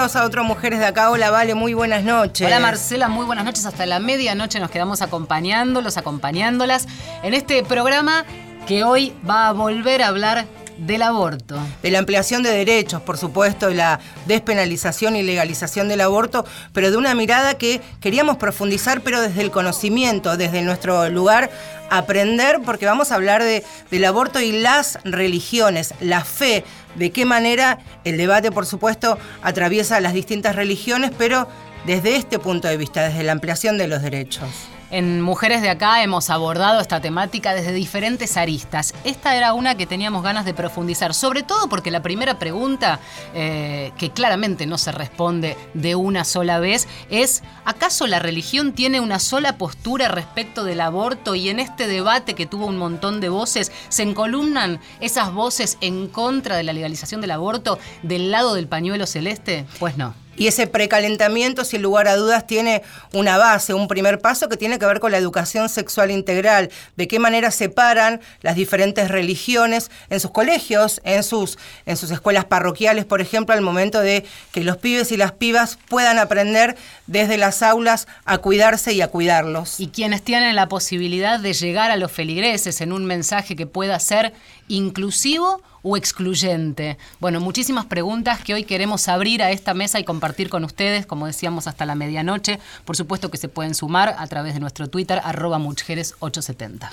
[0.00, 1.10] A otro Mujeres de Acá.
[1.10, 2.46] Hola, Vale, muy buenas noches.
[2.46, 3.66] Hola Marcela, muy buenas noches.
[3.66, 6.88] Hasta la medianoche nos quedamos acompañándolos, acompañándolas
[7.22, 8.24] en este programa
[8.66, 10.46] que hoy va a volver a hablar
[10.78, 11.58] del aborto.
[11.82, 16.90] De la ampliación de derechos, por supuesto, de la despenalización y legalización del aborto, pero
[16.90, 21.50] de una mirada que queríamos profundizar, pero desde el conocimiento, desde nuestro lugar,
[21.90, 27.24] aprender, porque vamos a hablar de, del aborto y las religiones, la fe, de qué
[27.24, 31.48] manera el debate, por supuesto, atraviesa las distintas religiones, pero
[31.86, 34.48] desde este punto de vista, desde la ampliación de los derechos.
[34.90, 38.92] En Mujeres de Acá hemos abordado esta temática desde diferentes aristas.
[39.04, 42.98] Esta era una que teníamos ganas de profundizar, sobre todo porque la primera pregunta,
[43.32, 48.98] eh, que claramente no se responde de una sola vez, es, ¿acaso la religión tiene
[48.98, 53.28] una sola postura respecto del aborto y en este debate que tuvo un montón de
[53.28, 58.66] voces, se encolumnan esas voces en contra de la legalización del aborto del lado del
[58.66, 59.66] pañuelo celeste?
[59.78, 60.14] Pues no.
[60.40, 62.80] Y ese precalentamiento, sin lugar a dudas, tiene
[63.12, 67.08] una base, un primer paso que tiene que ver con la educación sexual integral, de
[67.08, 73.04] qué manera separan las diferentes religiones en sus colegios, en sus, en sus escuelas parroquiales,
[73.04, 76.74] por ejemplo, al momento de que los pibes y las pibas puedan aprender
[77.06, 79.78] desde las aulas a cuidarse y a cuidarlos.
[79.78, 84.00] Y quienes tienen la posibilidad de llegar a los feligreses en un mensaje que pueda
[84.00, 84.32] ser
[84.68, 86.98] inclusivo o excluyente?
[87.20, 91.26] Bueno, muchísimas preguntas que hoy queremos abrir a esta mesa y compartir con ustedes, como
[91.26, 92.58] decíamos, hasta la medianoche.
[92.84, 96.90] Por supuesto que se pueden sumar a través de nuestro Twitter, arroba mujeres870.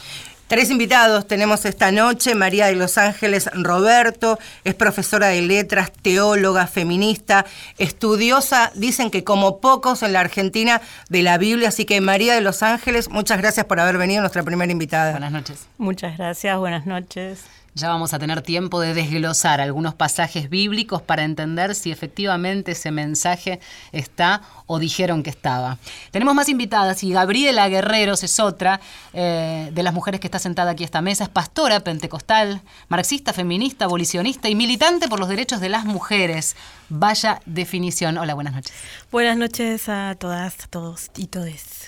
[0.48, 2.34] Tres invitados tenemos esta noche.
[2.34, 7.46] María de los Ángeles Roberto es profesora de letras, teóloga, feminista,
[7.78, 11.68] estudiosa, dicen que como pocos en la Argentina, de la Biblia.
[11.68, 15.12] Así que María de los Ángeles, muchas gracias por haber venido, nuestra primera invitada.
[15.12, 15.66] Buenas noches.
[15.78, 17.44] Muchas gracias, buenas noches.
[17.78, 22.90] Ya vamos a tener tiempo de desglosar algunos pasajes bíblicos para entender si efectivamente ese
[22.90, 23.60] mensaje
[23.92, 25.78] está o dijeron que estaba.
[26.10, 28.82] Tenemos más invitadas y Gabriela Guerreros es otra
[29.14, 31.26] eh, de las mujeres que está sentada aquí a esta mesa.
[31.26, 36.56] Es pastora pentecostal, marxista, feminista, abolicionista y militante por los derechos de las mujeres.
[36.90, 38.18] Vaya definición.
[38.18, 38.74] Hola, buenas noches.
[39.12, 41.88] Buenas noches a todas, a todos y todes.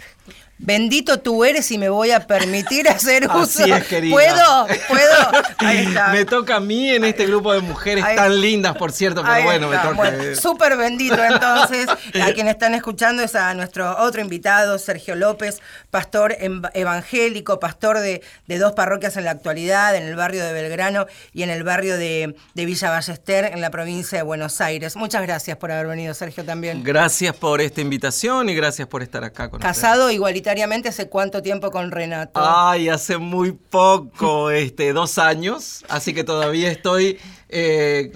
[0.61, 3.63] Bendito tú eres y me voy a permitir hacer uso.
[3.63, 4.13] Así es, querida.
[4.13, 4.67] ¿Puedo?
[4.89, 5.43] ¿Puedo?
[5.59, 6.09] Ahí está.
[6.09, 9.33] Me toca a mí en este grupo de mujeres Ahí- tan lindas, por cierto, pero
[9.33, 9.89] Ahí bueno, está.
[9.91, 10.09] me toca.
[10.17, 11.87] Bueno, súper bendito entonces.
[12.21, 17.99] A quienes están escuchando es a nuestro otro invitado, Sergio López, pastor em- evangélico, pastor
[17.99, 21.63] de, de dos parroquias en la actualidad, en el barrio de Belgrano y en el
[21.63, 24.95] barrio de, de Villa Ballester, en la provincia de Buenos Aires.
[24.97, 26.83] Muchas gracias por haber venido, Sergio, también.
[26.83, 30.11] Gracias por esta invitación y gracias por estar acá con Casado
[30.49, 32.41] igualitariamente hace cuánto tiempo con Renato.
[32.43, 37.19] Ay, hace muy poco, este, dos años, así que todavía estoy.
[37.51, 38.11] Eh,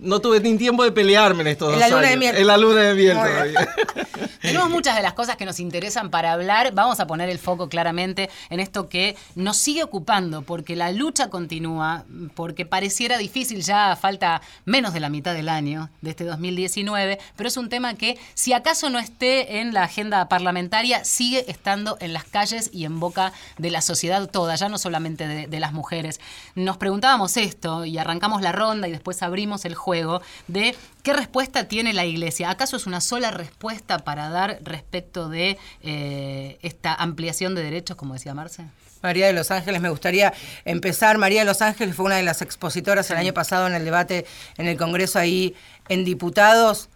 [0.00, 2.36] no tuve ni tiempo de pelearme en estos En dos la luna de miel.
[2.36, 3.68] En la luna de miel todavía.
[4.40, 6.72] Tenemos muchas de las cosas que nos interesan para hablar.
[6.72, 11.28] Vamos a poner el foco claramente en esto que nos sigue ocupando, porque la lucha
[11.28, 12.04] continúa,
[12.34, 17.48] porque pareciera difícil, ya falta menos de la mitad del año de este 2019, pero
[17.48, 22.14] es un tema que, si acaso no esté en la agenda parlamentaria, sigue estando en
[22.14, 25.74] las calles y en boca de la sociedad toda, ya no solamente de, de las
[25.74, 26.18] mujeres.
[26.54, 31.92] Nos preguntábamos esto y arrancamos la y después abrimos el juego de qué respuesta tiene
[31.92, 32.50] la Iglesia.
[32.50, 38.14] ¿Acaso es una sola respuesta para dar respecto de eh, esta ampliación de derechos, como
[38.14, 38.64] decía Marce?
[39.02, 40.32] María de los Ángeles, me gustaría
[40.64, 41.18] empezar.
[41.18, 44.26] María de los Ángeles fue una de las expositoras el año pasado en el debate
[44.58, 45.54] en el Congreso ahí
[45.88, 46.90] en diputados.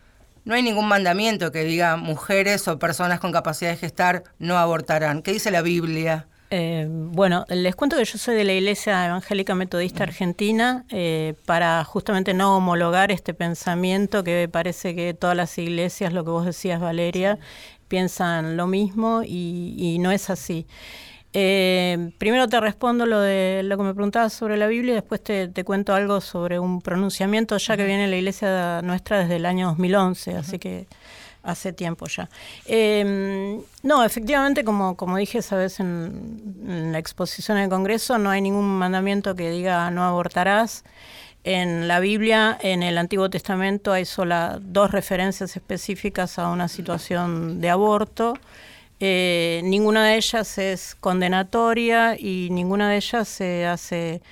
[0.45, 5.23] No hay ningún mandamiento que diga mujeres o personas con capacidad de gestar no abortarán.
[5.23, 6.27] ¿Qué dice la Biblia?
[6.51, 11.83] Eh, bueno, les cuento que yo soy de la Iglesia Evangélica Metodista Argentina eh, para
[11.85, 16.81] justamente no homologar este pensamiento que parece que todas las iglesias, lo que vos decías
[16.81, 17.39] Valeria,
[17.89, 20.67] piensan lo mismo y, y no es así.
[21.37, 25.21] Eh, primero te respondo lo de lo que me preguntabas sobre la Biblia y después
[25.21, 29.37] te, te cuento algo sobre un pronunciamiento ya que viene en la iglesia nuestra desde
[29.37, 30.87] el año 2011, así que
[31.45, 32.29] hace tiempo ya.
[32.67, 38.19] Eh, no, efectivamente, como, como dije esa vez en, en la exposición en el Congreso,
[38.19, 40.85] no hay ningún mandamiento que diga no abortarás.
[41.45, 47.61] En la Biblia, en el Antiguo Testamento, hay solo dos referencias específicas a una situación
[47.61, 48.35] de aborto.
[48.99, 54.23] Eh, ninguna de ellas es condenatoria y ninguna de ellas se hace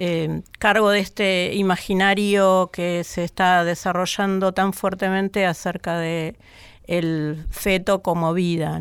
[0.00, 6.36] eh, cargo de este imaginario que se está desarrollando tan fuertemente acerca de
[6.84, 8.78] el feto como vida.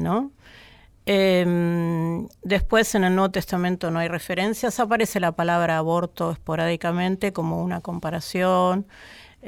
[1.07, 7.63] Eh, después en el Nuevo Testamento no hay referencias, aparece la palabra aborto esporádicamente como
[7.63, 8.85] una comparación,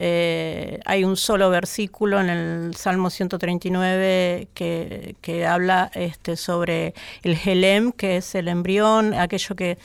[0.02, 6.94] Eh, hay un solo versículo en el Salmo 139 que, habla este, sobre
[7.24, 9.78] el Helem, que es el embrión, aquello que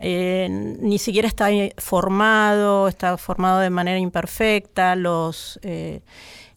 [0.00, 5.58] eh, ni siquiera está formado, está formado de manera imperfecta, los...
[5.62, 6.00] Eh,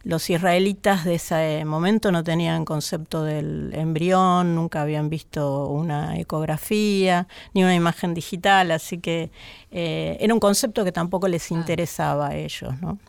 [0.03, 7.27] los israelitas de ese momento no tenían concepto del embrión, nunca habían visto una ecografía
[7.53, 9.31] ni una imagen digital, así que
[9.71, 12.73] eh, era un concepto que tampoco les interesaba a ellos.
[12.81, 12.99] ¿no?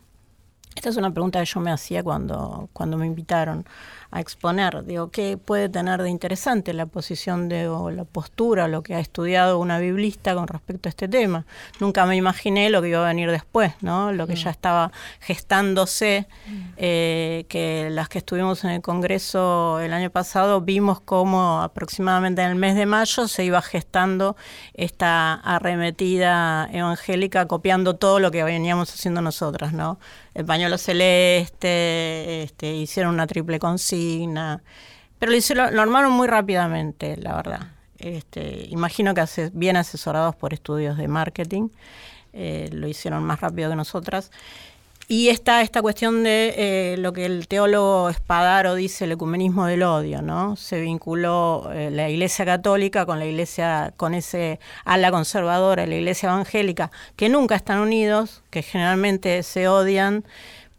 [0.75, 3.65] Esta es una pregunta que yo me hacía cuando, cuando me invitaron
[4.15, 4.85] a exponer.
[4.85, 9.01] Digo, ¿qué puede tener de interesante la posición de, o la postura, lo que ha
[9.01, 11.47] estudiado una biblista con respecto a este tema?
[11.81, 14.13] Nunca me imaginé lo que iba a venir después, ¿no?
[14.13, 14.53] Lo que ya mm.
[14.53, 16.61] estaba gestándose, mm.
[16.77, 22.51] eh, que las que estuvimos en el Congreso el año pasado vimos cómo aproximadamente en
[22.51, 24.37] el mes de mayo se iba gestando
[24.75, 29.99] esta arremetida evangélica copiando todo lo que veníamos haciendo nosotras, ¿no?
[30.35, 33.59] El pañuelo celeste, este, hicieron una triple
[35.19, 37.61] pero lo, hicieron, lo armaron muy rápidamente, la verdad.
[37.99, 41.69] Este, imagino que bien asesorados por estudios de marketing,
[42.33, 44.31] eh, lo hicieron más rápido que nosotras.
[45.07, 49.83] Y está esta cuestión de eh, lo que el teólogo Espadaro dice, el ecumenismo del
[49.83, 50.57] odio, ¿no?
[50.57, 56.31] Se vinculó eh, la Iglesia Católica con la Iglesia, con ese ala conservadora, la Iglesia
[56.31, 60.25] Evangélica, que nunca están unidos, que generalmente se odian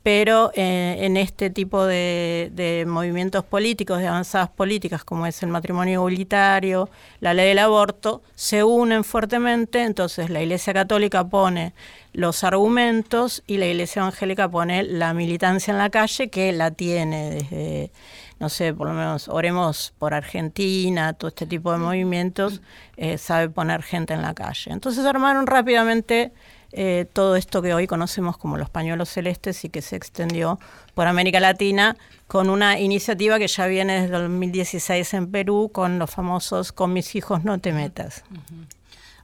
[0.05, 5.93] pero eh, en este tipo de, movimientos políticos, de avanzadas políticas, como es el matrimonio
[5.95, 6.91] igualitario,
[7.21, 11.73] la ley del aborto, se unen fuertemente, entonces la Iglesia Católica pone
[12.13, 17.31] los argumentos y la Iglesia Evangélica pone la militancia en la calle, que la tiene
[17.31, 17.91] desde,
[18.39, 22.61] no sé, por lo menos oremos por Argentina, todo este tipo de movimientos,
[22.97, 24.71] eh, sabe poner gente en la calle.
[24.71, 26.31] Entonces armaron rápidamente
[26.77, 30.59] eh, todo esto que hoy conocemos como los pañuelos celestes y que se extendió
[30.93, 31.95] por América Latina
[32.27, 37.15] con una iniciativa que ya viene desde 2016 en Perú con los famosos con mis
[37.15, 38.23] hijos no te metas.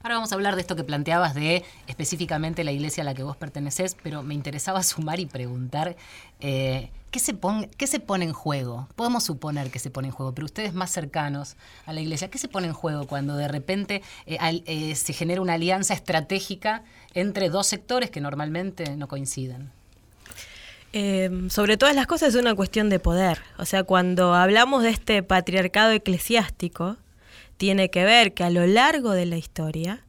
[0.03, 3.21] Ahora vamos a hablar de esto que planteabas de específicamente la iglesia a la que
[3.21, 5.95] vos perteneces, pero me interesaba sumar y preguntar
[6.39, 7.37] eh, ¿qué, se
[7.77, 8.87] ¿qué se pone en juego.
[8.95, 11.55] Podemos suponer que se pone en juego, pero ustedes más cercanos
[11.85, 15.53] a la iglesia, ¿qué se pone en juego cuando de repente eh, se genera una
[15.53, 19.71] alianza estratégica entre dos sectores que normalmente no coinciden?
[21.49, 23.39] sobre todas las cosas es una cuestión de poder.
[23.57, 26.97] O sea, cuando hablamos de este patriarcado eclesiástico,
[27.55, 30.03] tiene que ver que a lo largo de la historia,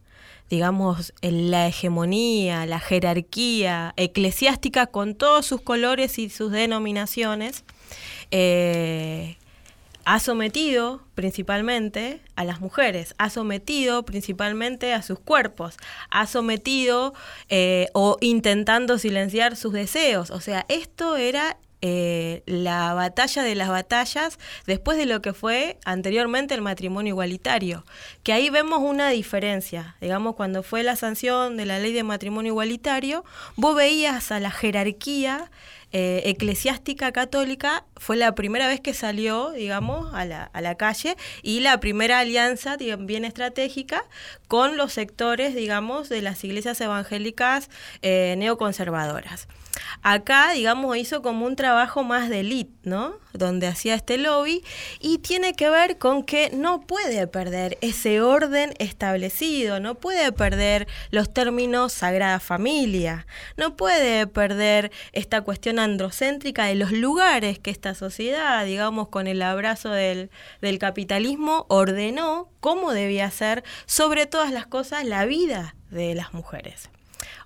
[0.49, 7.63] digamos, la hegemonía, la jerarquía eclesiástica con todos sus colores y sus denominaciones,
[8.31, 9.37] eh,
[10.05, 15.77] ha sometido principalmente a las mujeres, ha sometido principalmente a sus cuerpos,
[16.09, 17.13] ha sometido
[17.49, 20.31] eh, o intentando silenciar sus deseos.
[20.31, 25.77] O sea, esto era eh, la batalla de las batallas después de lo que fue
[25.83, 27.83] anteriormente el matrimonio igualitario,
[28.23, 32.53] que ahí vemos una diferencia, digamos, cuando fue la sanción de la ley de matrimonio
[32.53, 33.25] igualitario,
[33.57, 35.51] vos veías a la jerarquía
[35.91, 41.17] eh, eclesiástica católica fue la primera vez que salió, digamos, a la, a la calle
[41.41, 44.05] y la primera alianza bien estratégica
[44.47, 47.69] con los sectores, digamos, de las iglesias evangélicas
[48.01, 49.49] eh, neoconservadoras.
[50.01, 53.15] Acá, digamos, hizo como un trabajo más de elite, ¿no?
[53.33, 54.63] Donde hacía este lobby
[54.99, 60.87] y tiene que ver con que no puede perder ese orden establecido, no puede perder
[61.09, 63.25] los términos Sagrada Familia,
[63.57, 69.41] no puede perder esta cuestión androcéntrica de los lugares que esta sociedad, digamos, con el
[69.41, 70.29] abrazo del,
[70.61, 76.89] del capitalismo, ordenó cómo debía ser, sobre todas las cosas, la vida de las mujeres.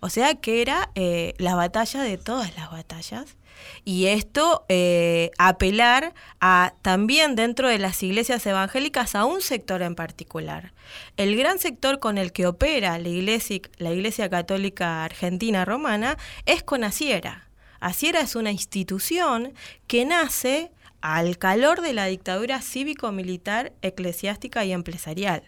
[0.01, 3.38] O sea que era eh, la batalla de todas las batallas.
[3.84, 9.96] Y esto eh, apelar a también dentro de las iglesias evangélicas a un sector en
[9.96, 10.74] particular.
[11.17, 16.63] El gran sector con el que opera la iglesia, la iglesia católica argentina romana es
[16.63, 17.50] con Asiera.
[17.79, 19.53] Asiera es una institución
[19.88, 25.43] que nace al calor de la dictadura cívico-militar, eclesiástica y empresarial.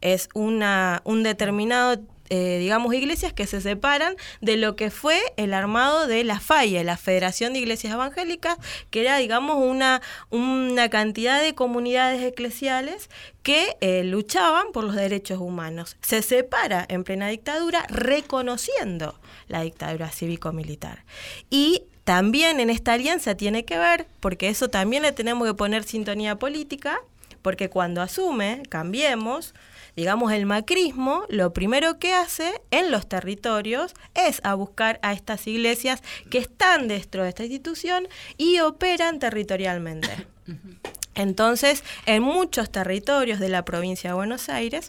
[0.00, 2.00] Es una, un determinado
[2.34, 6.82] eh, digamos, iglesias que se separan de lo que fue el armado de la FAIA,
[6.82, 8.56] la Federación de Iglesias Evangélicas,
[8.88, 13.10] que era, digamos, una, una cantidad de comunidades eclesiales
[13.42, 15.98] que eh, luchaban por los derechos humanos.
[16.00, 21.04] Se separa en plena dictadura reconociendo la dictadura cívico-militar.
[21.50, 25.84] Y también en esta alianza tiene que ver, porque eso también le tenemos que poner
[25.84, 26.98] sintonía política,
[27.42, 29.52] porque cuando asume, cambiemos,
[29.96, 35.46] digamos, el macrismo lo primero que hace en los territorios es a buscar a estas
[35.46, 40.26] iglesias que están dentro de esta institución y operan territorialmente.
[41.14, 44.88] Entonces, en muchos territorios de la provincia de Buenos Aires,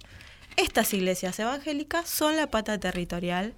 [0.56, 3.54] estas iglesias evangélicas son la pata territorial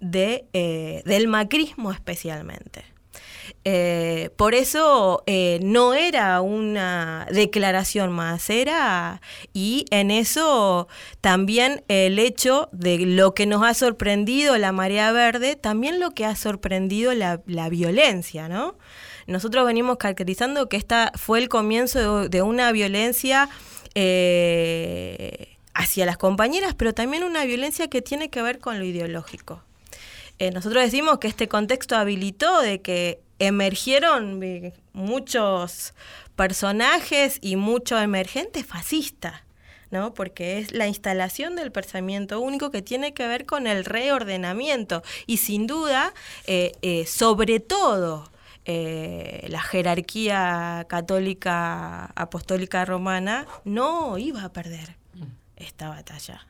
[0.00, 2.84] de, eh, del macrismo especialmente.
[3.64, 9.20] Eh, por eso eh, no era una declaración más, era,
[9.52, 10.88] y en eso
[11.20, 16.24] también el hecho de lo que nos ha sorprendido la marea verde, también lo que
[16.24, 17.38] ha sorprendido la,
[17.70, 18.76] violencia, ¿no?
[19.26, 23.48] Nosotros venimos caracterizando que esta fue el comienzo de, una violencia
[23.94, 29.62] eh, hacia las compañeras, pero también una violencia que tiene que ver con lo ideológico.
[30.40, 35.94] Eh, nosotros decimos que este contexto habilitó de que emergieron eh, muchos
[36.34, 39.42] personajes y muchos emergentes fascistas.
[39.92, 40.14] ¿no?
[40.14, 45.38] porque es la instalación del pensamiento único que tiene que ver con el reordenamiento y
[45.38, 46.14] sin duda,
[47.06, 48.30] sobre todo,
[48.66, 54.96] eh, la jerarquía católica apostólica romana no iba a perder
[55.56, 56.46] esta batalla.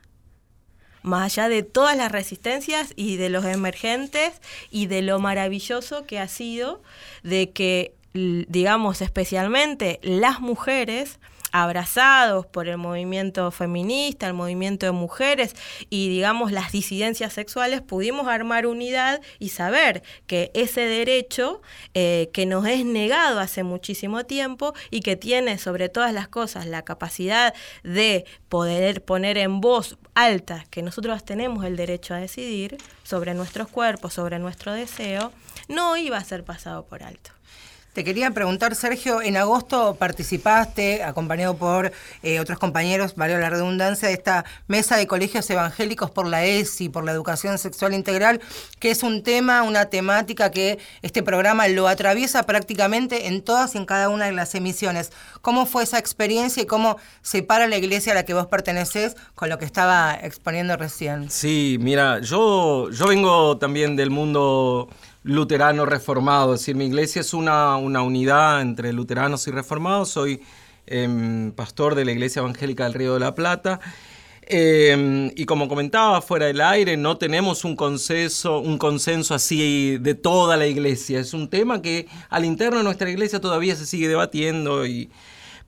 [1.02, 4.32] Más allá de todas las resistencias y de los emergentes
[4.70, 6.82] y de lo maravilloso que ha sido
[7.22, 11.18] de que, digamos, especialmente las mujeres
[11.52, 15.54] abrazados por el movimiento feminista, el movimiento de mujeres
[15.88, 21.62] y digamos las disidencias sexuales, pudimos armar unidad y saber que ese derecho
[21.94, 26.66] eh, que nos es negado hace muchísimo tiempo y que tiene sobre todas las cosas
[26.66, 32.78] la capacidad de poder poner en voz alta que nosotros tenemos el derecho a decidir
[33.02, 35.32] sobre nuestros cuerpos, sobre nuestro deseo,
[35.68, 37.30] no iba a ser pasado por alto.
[37.92, 41.90] Te quería preguntar, Sergio, en agosto participaste, acompañado por
[42.22, 46.88] eh, otros compañeros, valió la redundancia, de esta mesa de colegios evangélicos por la ESI,
[46.88, 48.40] por la educación sexual integral,
[48.78, 53.78] que es un tema, una temática que este programa lo atraviesa prácticamente en todas y
[53.78, 55.10] en cada una de las emisiones.
[55.40, 59.48] ¿Cómo fue esa experiencia y cómo separa la iglesia a la que vos perteneces con
[59.48, 61.28] lo que estaba exponiendo recién?
[61.28, 64.88] Sí, mira, yo, yo vengo también del mundo
[65.22, 70.40] luterano reformado, es decir, mi iglesia es una, una unidad entre luteranos y reformados, soy
[70.86, 73.80] em, pastor de la Iglesia Evangélica del Río de la Plata.
[74.52, 80.14] Em, y como comentaba fuera del aire, no tenemos un consenso, un consenso así de
[80.14, 81.20] toda la iglesia.
[81.20, 85.10] Es un tema que al interno de nuestra iglesia todavía se sigue debatiendo y,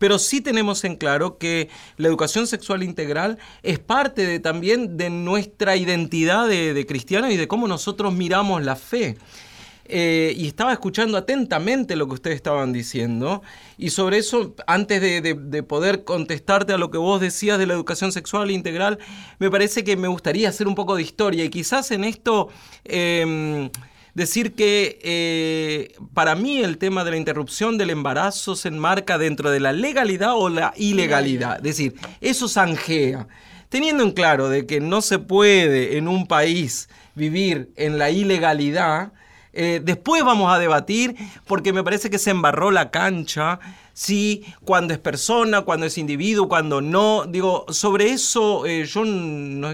[0.03, 5.77] pero sí tenemos en claro que la educación sexual integral es parte también de nuestra
[5.77, 9.17] identidad de, de cristianos y de cómo nosotros miramos la fe.
[9.85, 13.43] Eh, y estaba escuchando atentamente lo que ustedes estaban diciendo.
[13.79, 18.11] Y sobre eso, antes de, poder contestarte a lo que vos decías de la educación
[18.11, 18.99] sexual integral,
[19.39, 21.45] me parece que me gustaría hacer un poco de historia.
[21.45, 22.49] Y quizás en esto
[22.85, 23.71] em,
[24.14, 29.50] decir que eh, para mí el tema de la interrupción del embarazo se enmarca dentro
[29.50, 31.57] de la legalidad o la ilegalidad.
[31.57, 33.28] Es decir, eso zanjea.
[33.69, 39.12] Teniendo en claro de que no se puede en un país vivir en la ilegalidad,
[39.54, 41.14] eh, después vamos a debatir
[41.47, 43.61] porque me parece que se embarró la cancha,
[43.93, 47.25] si cuando es persona, cuando es individuo, cuando no.
[47.27, 49.03] Digo, sobre eso eh, yo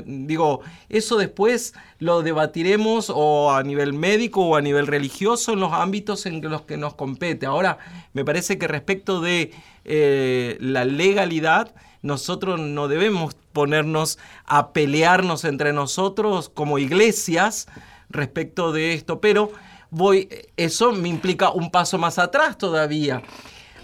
[0.05, 5.73] digo, eso después lo debatiremos o a nivel médico o a nivel religioso en los
[5.73, 7.47] ámbitos en los que nos compete.
[7.47, 7.79] Ahora,
[8.13, 9.53] me parece que respecto de
[9.85, 17.67] eh, la legalidad, nosotros no debemos ponernos a pelearnos entre nosotros como iglesias
[18.09, 19.51] respecto de esto, pero
[19.91, 23.23] voy, eso me implica un paso más atrás todavía.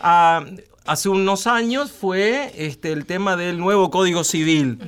[0.06, 0.44] Ah,
[0.84, 4.78] hace unos años fue este, el tema del nuevo Código Civil.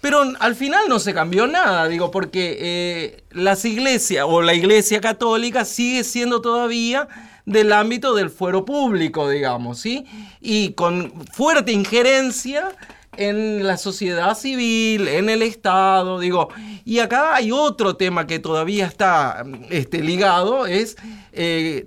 [0.00, 5.00] Pero al final no se cambió nada, digo, porque eh, las iglesias o la iglesia
[5.00, 7.08] católica sigue siendo todavía
[7.44, 10.04] del ámbito del fuero público, digamos, ¿sí?
[10.40, 12.68] Y con fuerte injerencia
[13.16, 16.50] en la sociedad civil, en el Estado, digo.
[16.84, 20.96] Y acá hay otro tema que todavía está este, ligado, es
[21.32, 21.84] eh,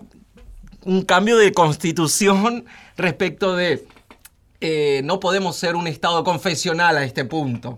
[0.90, 2.66] un cambio de constitución
[2.98, 3.86] respecto de
[4.60, 7.78] eh, no podemos ser un Estado confesional a este punto.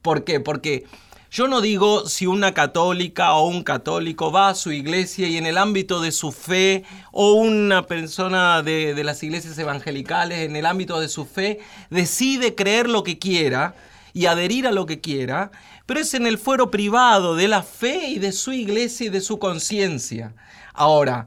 [0.00, 0.38] ¿Por qué?
[0.38, 0.84] Porque
[1.28, 5.46] yo no digo si una católica o un católico va a su iglesia y en
[5.46, 11.00] el ámbito de su fe, o una persona de, las iglesias evangelicales en el ámbito
[11.00, 11.58] de su fe,
[11.90, 13.74] decide creer lo que quiera
[14.12, 15.50] y adherir a lo que quiera,
[15.84, 19.20] pero es en el fuero privado de la fe y de su iglesia y de
[19.20, 20.32] su conciencia.
[20.74, 21.26] Ahora,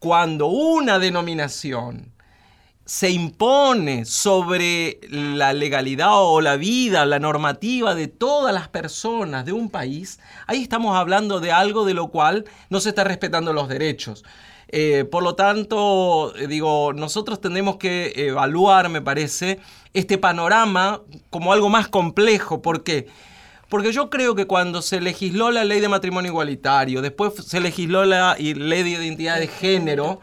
[0.00, 2.12] cuando una denominación
[2.86, 9.52] se impone sobre la legalidad o la vida, la normativa de todas las personas de
[9.52, 13.68] un país, ahí estamos hablando de algo de lo cual no se está respetando los
[13.68, 14.24] derechos.
[14.68, 19.60] Eh, por lo tanto, eh, digo, nosotros tenemos que evaluar, me parece,
[19.92, 22.62] este panorama como algo más complejo.
[22.62, 23.06] ¿Por qué?
[23.70, 28.04] Porque yo creo que cuando se legisló la ley de matrimonio igualitario, después se legisló
[28.04, 30.20] la ley de identidad de género,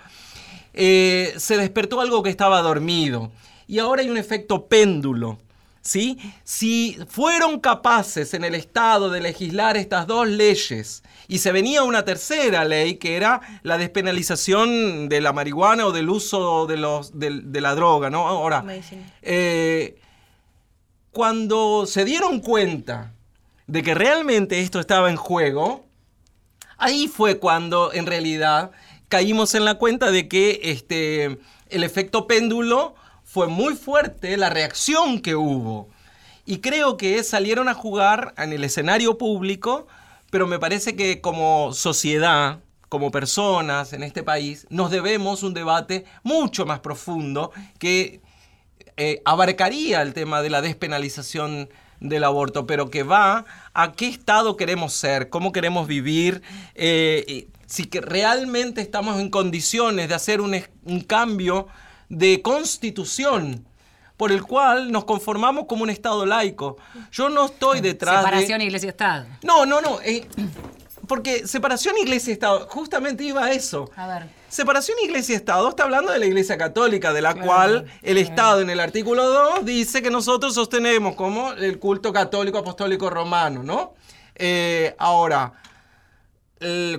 [0.74, 3.32] eh, se despertó algo que estaba dormido.
[3.66, 5.40] Y ahora hay un efecto péndulo.
[5.82, 6.20] ¿sí?
[6.44, 12.04] Si fueron capaces en el Estado de legislar estas dos leyes y se venía una
[12.04, 17.62] tercera ley que era la despenalización de la marihuana o del uso de, los, de,
[17.62, 18.28] la droga, ¿no?
[18.28, 18.66] Ahora,
[19.22, 20.02] eh,
[21.14, 23.14] cuando se dieron cuenta
[23.68, 25.86] de que realmente esto estaba en juego,
[26.78, 28.72] ahí fue cuando en realidad
[29.10, 35.22] caímos en la cuenta de que este, el efecto péndulo fue muy fuerte, la reacción
[35.22, 35.90] que hubo.
[36.46, 39.88] Y creo que salieron a jugar en el escenario público,
[40.32, 46.06] pero me parece que como sociedad, como personas en este país, nos debemos un debate
[46.24, 48.22] mucho más profundo que
[48.96, 51.70] eh, abarcaría el tema de la despenalización
[52.00, 56.42] del aborto, pero que va a qué estado queremos ser, cómo queremos vivir,
[56.76, 60.60] eh, si que realmente estamos en condiciones de hacer un,
[61.06, 61.68] cambio
[62.10, 63.66] de constitución
[64.16, 66.78] por el cual nos conformamos como un Estado laico.
[67.12, 69.28] Yo no estoy detrás Separación iglesia-Estado.
[69.44, 70.00] No, no, no.
[70.02, 70.26] Eh,
[71.08, 73.90] porque separación iglesia-Estado, justamente iba a eso.
[73.96, 74.30] A ver.
[74.50, 78.80] Separación iglesia-Estado está hablando de la iglesia católica, de la cual el Estado en el
[78.80, 83.94] artículo 2 dice que nosotros sostenemos como el culto católico apostólico romano, ¿no?
[84.36, 85.54] Eh, ahora,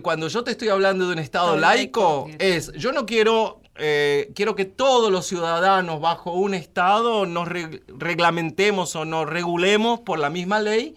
[0.03, 4.55] cuando yo te estoy hablando de un Estado laico, es, yo no quiero, eh, quiero
[4.55, 10.61] que todos los ciudadanos bajo un Estado nos reglamentemos o nos regulemos por la misma
[10.61, 10.95] ley,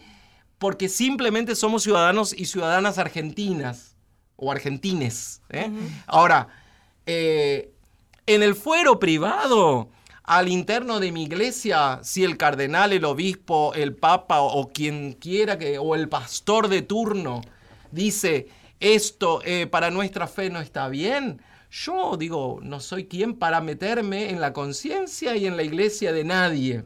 [0.62, 3.96] porque simplemente somos ciudadanos y ciudadanas argentinas
[4.36, 5.42] o argentines.
[5.50, 5.68] ¿eh?
[6.06, 6.46] Ahora,
[7.04, 7.72] eh,
[8.26, 9.88] en el fuero privado,
[10.22, 15.58] al interno de mi iglesia, si el cardenal, el obispo, el papa o quien quiera
[15.58, 17.40] que, o el pastor de turno,
[17.90, 18.46] dice,
[18.78, 24.30] esto eh, para nuestra fe no está bien, yo digo, no soy quien para meterme
[24.30, 26.84] en la conciencia y en la iglesia de nadie.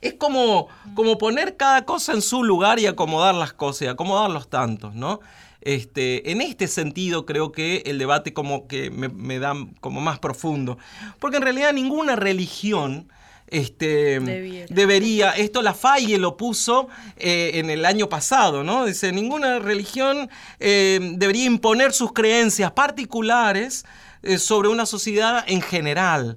[0.00, 4.30] Es como, como poner cada cosa en su lugar y acomodar las cosas, y acomodar
[4.30, 5.20] los tantos, ¿no?
[5.60, 10.18] Este, en este sentido creo que el debate como que me, me da como más
[10.18, 10.78] profundo.
[11.18, 13.08] Porque en realidad ninguna religión
[13.48, 14.20] este,
[14.68, 15.30] debería.
[15.32, 18.86] Esto la Falle lo puso eh, en el año pasado, ¿no?
[18.86, 20.28] Dice, ninguna religión
[20.60, 23.84] eh, debería imponer sus creencias particulares
[24.22, 26.36] eh, sobre una sociedad en general.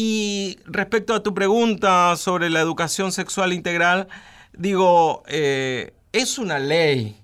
[0.00, 4.06] Y respecto a tu pregunta sobre la educación sexual integral,
[4.52, 7.20] digo, es una ley.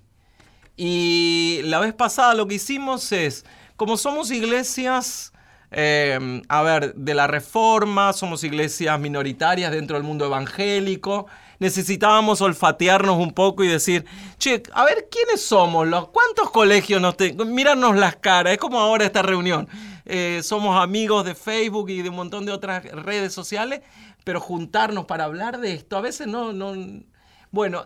[0.75, 3.45] Y la vez pasada lo que hicimos es,
[3.77, 5.31] como somos iglesias
[5.71, 11.27] eh, a ver, de la reforma, somos iglesias minoritarias dentro del mundo evangélico.
[11.59, 14.05] Necesitábamos olfatearnos un poco y decir,
[14.37, 15.87] che, a ver, ¿quiénes somos?
[16.11, 17.47] ¿Cuántos colegios nos tenemos?
[17.47, 19.67] Mirarnos las caras, es como ahora esta reunión.
[20.05, 23.81] Eh, somos amigos de Facebook y de un montón de otras redes sociales,
[24.23, 26.73] pero juntarnos para hablar de esto, a veces no, no,
[27.51, 27.85] bueno,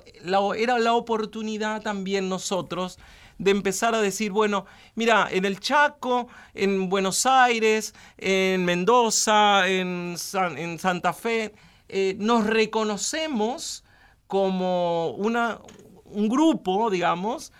[0.57, 2.97] era la oportunidad también nosotros
[3.37, 10.17] de empezar a decir, bueno, mira, en el Chaco, en Buenos Aires, en Mendoza, en,
[10.17, 11.53] Santa Fe,
[11.87, 13.85] eh, nos reconocemos
[14.27, 15.59] como una,
[16.03, 17.53] un grupo, digamos,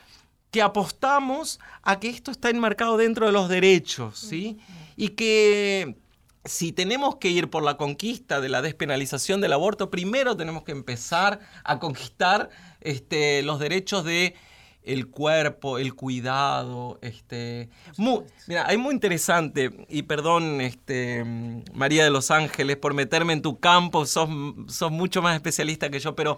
[0.52, 4.58] que apostamos a que esto está enmarcado dentro de los derechos, ¿sí?
[4.96, 5.96] Y que
[6.46, 10.72] si tenemos que ir por la conquista de la despenalización del aborto, primero tenemos que
[10.72, 12.50] empezar a conquistar
[12.82, 14.36] este, los derechos de
[14.82, 17.70] el cuerpo, el cuidado, este,
[18.48, 21.24] mira, hay muy interesante y perdón, este,
[21.74, 24.30] María de los Ángeles por meterme en tu campo, sos,
[24.68, 26.38] sos mucho más especialista que yo, pero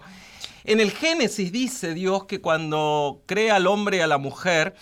[0.64, 4.74] en el Génesis dice Dios que cuando crea al hombre y a la mujer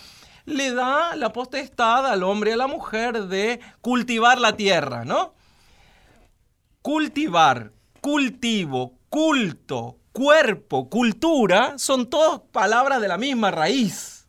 [0.45, 5.33] le da la potestad al hombre y a la mujer de cultivar la tierra, ¿no?
[6.81, 14.27] Cultivar, cultivo, culto, cuerpo, cultura, son todas palabras de la misma raíz.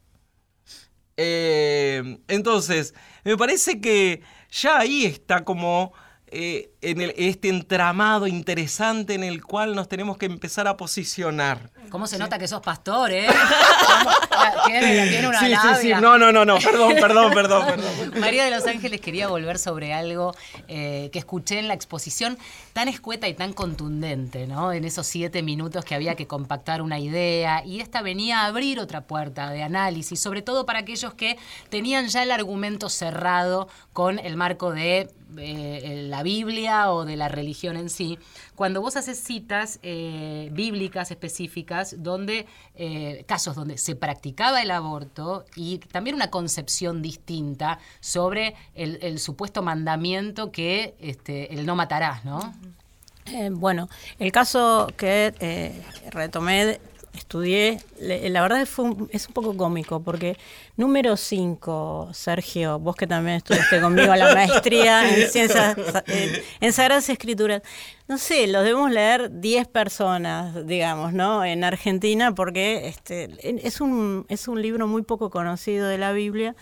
[1.16, 5.92] Eh, entonces, me parece que ya ahí está como
[6.34, 11.70] eh, en este entramado interesante en el cual nos tenemos que empezar a posicionar.
[11.90, 13.26] ¿Cómo se nota que sos pastor, eh?
[14.66, 15.88] tiene, tiene una sí, sí, sí.
[16.00, 16.58] No, no, no, no.
[16.58, 18.18] Perdón, perdón, perdón, perdón.
[18.18, 20.34] María de los Ángeles quería volver sobre algo
[20.68, 22.38] eh, que escuché en la exposición
[22.72, 24.72] tan escueta y tan contundente, ¿no?
[24.72, 28.80] En esos siete minutos que había que compactar una idea y esta venía a abrir
[28.80, 31.36] otra puerta de análisis, sobre todo para aquellos que
[31.68, 37.28] tenían ya el argumento cerrado con el marco de eh, la Biblia o de la
[37.28, 38.18] religión en sí,
[38.54, 45.44] cuando vos haces citas eh, bíblicas específicas donde eh, casos donde se practicaba el aborto
[45.56, 52.54] y también una concepción distinta sobre el, supuesto mandamiento que este, el no matarás, ¿no?
[53.52, 56.80] Bueno, el caso que retomé,
[57.14, 60.36] estudié, la verdad fue un- es un poco cómico, porque
[60.76, 67.08] número 5, Sergio, vos que también estudiaste conmigo la maestría en ciencias, eh, en Sagradas
[67.08, 67.62] Escrituras,
[68.08, 71.44] no sé, los debemos leer 10 personas, digamos, ¿no?
[71.44, 73.28] En Argentina, porque este,
[73.66, 76.54] es, un, es un libro muy poco conocido de la Biblia.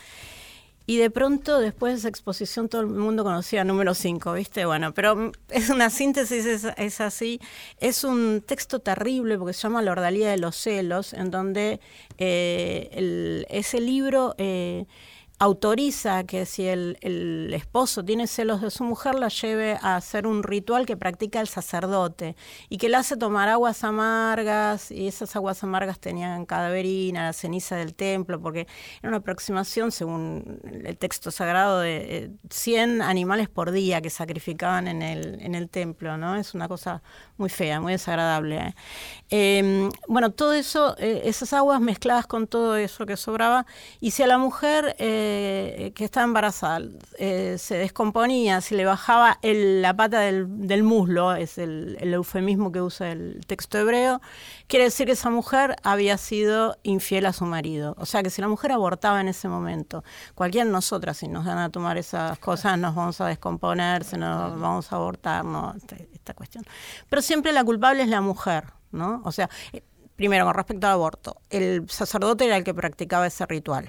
[0.90, 4.64] Y de pronto, después de esa exposición, todo el mundo conocía número 5, ¿viste?
[4.64, 7.40] Bueno, pero es una síntesis, es, así.
[7.78, 11.78] Es un texto terrible porque se llama La ordalía de los celos, en donde
[12.18, 14.86] eh, ese libro eh,
[15.40, 20.42] autoriza que si el, esposo tiene celos de su mujer, la lleve a hacer un
[20.42, 22.36] ritual que practica el sacerdote
[22.68, 27.76] y que le hace tomar aguas amargas y esas aguas amargas tenían cadaverina, la ceniza
[27.76, 28.66] del templo, porque
[29.00, 34.88] era una aproximación, según el texto sagrado, de eh, 100 animales por día que sacrificaban
[34.88, 36.36] en el, en el templo, ¿no?
[36.36, 37.02] Es una cosa
[37.40, 38.56] muy fea, muy desagradable.
[38.58, 38.74] ¿eh?
[39.30, 43.64] Eh, bueno, todo eso, eh, esas aguas mezcladas con todo eso que sobraba,
[44.00, 46.80] y si a la mujer eh, que estaba embarazada
[47.18, 52.70] se descomponía, si le bajaba el- la pata del, del muslo, es el, el eufemismo
[52.72, 54.20] que usa el texto hebreo,
[54.66, 57.94] quiere decir que esa mujer había sido infiel a su marido.
[57.98, 61.44] O sea que si la mujer abortaba en ese momento, cualquiera de nosotras, si nos
[61.44, 65.72] dan a tomar esas cosas, nos vamos a descomponer, se nos vamos a abortar, no,
[65.76, 66.64] este- esta cuestión.
[67.08, 69.22] Pero siempre la culpable es la mujer, ¿no?
[69.24, 69.84] O sea, eh,
[70.16, 73.88] primero con respecto al aborto, el sacerdote era el que practicaba ese ritual.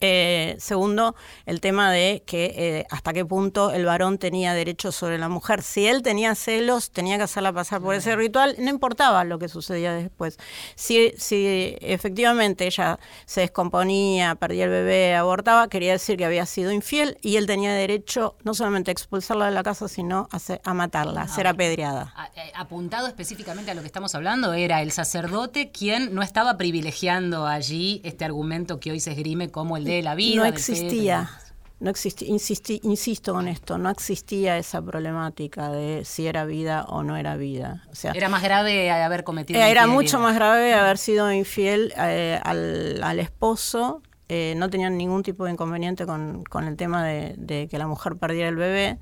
[0.00, 1.14] Eh, segundo,
[1.46, 5.62] el tema de que eh, hasta qué punto el varón tenía derecho sobre la mujer.
[5.62, 9.48] Si él tenía celos, tenía que hacerla pasar por ese ritual, no importaba lo que
[9.48, 10.38] sucedía después.
[10.74, 16.72] Si, si efectivamente ella se descomponía, perdía el bebé, abortaba, quería decir que había sido
[16.72, 20.60] infiel y él tenía derecho no solamente a expulsarla de la casa, sino a, se-
[20.62, 22.12] a matarla, a ser apedreada.
[22.16, 26.58] A- eh, apuntado específicamente a lo que estamos hablando, era el sacerdote quien no estaba
[26.58, 30.36] privilegiando allí este argumento que hoy se esgrime como el de la vida.
[30.42, 31.30] no existía.
[31.78, 37.02] No existía, insisti- insisto con esto, no existía esa problemática de si era vida o
[37.02, 37.84] no era vida.
[37.92, 39.58] O sea, Era más grave haber cometido.
[39.60, 39.94] Era infidelidad.
[39.94, 44.00] mucho más grave haber sido infiel eh, al, al esposo.
[44.30, 47.86] eh, no tenían ningún tipo de inconveniente con, con el tema de, de que la
[47.86, 48.98] mujer perdiera el bebé.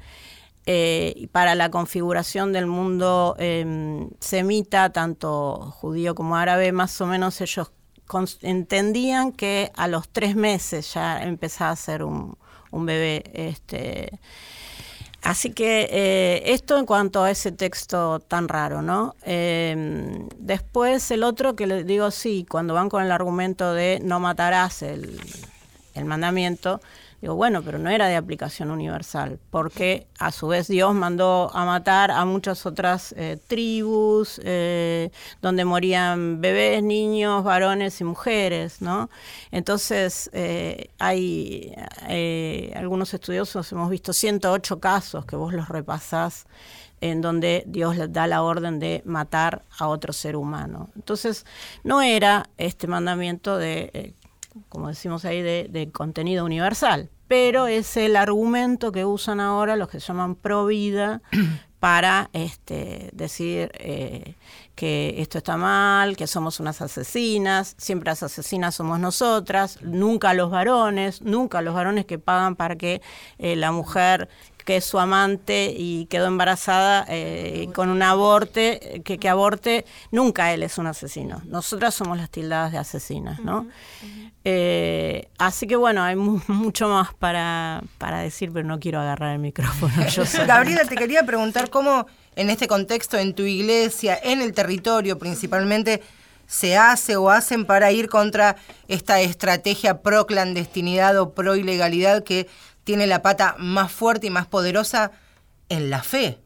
[0.66, 7.06] Eh, y para la configuración del mundo eh, semita, tanto judío como árabe, más o
[7.06, 7.70] menos ellos
[8.42, 12.36] entendían que a los tres meses ya empezaba a ser un,
[12.70, 13.24] un bebé.
[13.32, 14.18] Este,
[15.24, 19.16] Así que eh, esto en cuanto a ese texto tan raro, ¿no?
[19.22, 24.20] Eh, después el otro que le digo, sí, cuando van con el argumento de no
[24.20, 25.18] matarás el,
[25.94, 26.82] el mandamiento,
[27.24, 31.64] digo, bueno, pero no era de aplicación universal, porque a su vez Dios mandó a
[31.64, 35.10] matar a muchas otras eh, tribus, eh,
[35.40, 39.08] donde morían bebés, niños, varones y mujeres, ¿no?
[39.50, 41.74] Entonces, eh, hay
[42.76, 46.44] algunos estudiosos, hemos visto 108 casos que vos los repasás
[47.00, 50.90] en donde Dios da la orden de matar a otro ser humano.
[50.94, 51.46] Entonces,
[51.84, 54.14] no era este mandamiento de,
[54.68, 59.98] como decimos ahí, de contenido universal, pero es el argumento que usan ahora los que
[59.98, 61.22] llaman pro vida
[61.80, 64.34] para este, decir eh,
[64.74, 70.50] que esto está mal, que somos unas asesinas, siempre las asesinas somos nosotras, nunca los
[70.50, 73.02] varones, nunca los varones que pagan para que
[73.38, 74.28] eh, la mujer
[74.64, 80.52] que es su amante y quedó embarazada eh, con un aborte, que, que aborte, nunca
[80.54, 81.42] él es un asesino.
[81.44, 83.66] Nosotras somos las tildadas de asesinas, ¿no?
[84.46, 89.32] Eh, así que bueno, hay mu- mucho más para, para decir, pero no quiero agarrar
[89.32, 90.06] el micrófono.
[90.08, 95.18] Yo Gabriela, te quería preguntar cómo en este contexto, en tu iglesia, en el territorio
[95.18, 96.02] principalmente,
[96.46, 102.46] se hace o hacen para ir contra esta estrategia pro clandestinidad o pro ilegalidad que
[102.84, 105.10] tiene la pata más fuerte y más poderosa
[105.68, 106.38] en la fe.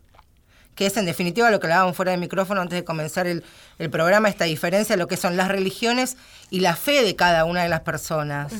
[0.74, 3.42] que es en definitiva lo que hablábamos fuera de micrófono antes de comenzar el,
[3.90, 6.16] programa, esta diferencia de lo que son las religiones
[6.50, 8.52] y la fe de cada una de las personas.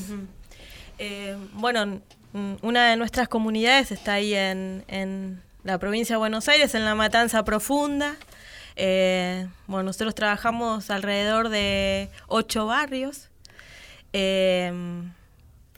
[0.97, 2.01] Eh, bueno,
[2.61, 7.45] una de nuestras comunidades está ahí en, la provincia de Buenos Aires, en la Matanza
[7.45, 8.17] Profunda.
[8.75, 13.29] Eh, bueno, nosotros trabajamos alrededor de ocho barrios.
[14.11, 14.73] Eh,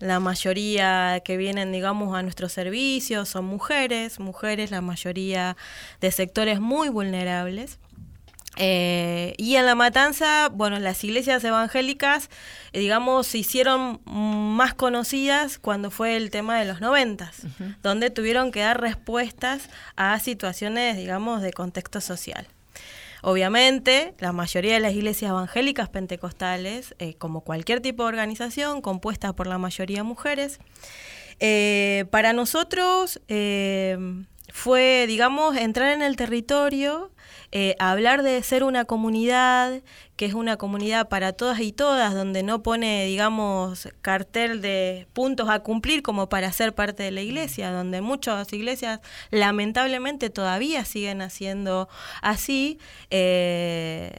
[0.02, 5.56] la mayoría que vienen, digamos, a nuestros servicios son mujeres, mujeres, la mayoría
[6.02, 7.80] de sectores muy vulnerables.
[8.58, 12.30] Eh, y en la matanza, bueno, las iglesias evangélicas,
[12.74, 17.44] digamos, se hicieron más conocidas cuando fue el tema de los noventas,
[17.82, 22.48] donde tuvieron que dar respuestas a situaciones, digamos, de contexto social.
[23.22, 29.34] Obviamente, la mayoría de las iglesias evangélicas pentecostales, eh, como cualquier tipo de organización, compuesta
[29.34, 30.60] por la mayoría mujeres,
[32.12, 33.20] para nosotros
[34.54, 37.12] fue, digamos, entrar en el territorio
[37.54, 39.82] eh, hablar de ser una comunidad,
[40.16, 45.50] que es una comunidad para todas y todas, donde no pone, digamos, cartel de puntos
[45.50, 51.22] a cumplir como para ser parte de la iglesia, donde muchas iglesias lamentablemente todavía siguen
[51.22, 51.90] haciendo
[52.22, 52.80] así.
[53.10, 54.14] Eh,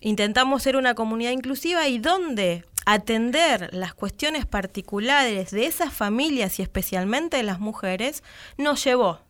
[0.00, 6.62] intentamos ser una comunidad inclusiva y donde atender las cuestiones particulares de esas familias y
[6.62, 8.22] especialmente de las mujeres
[8.56, 9.20] nos llevó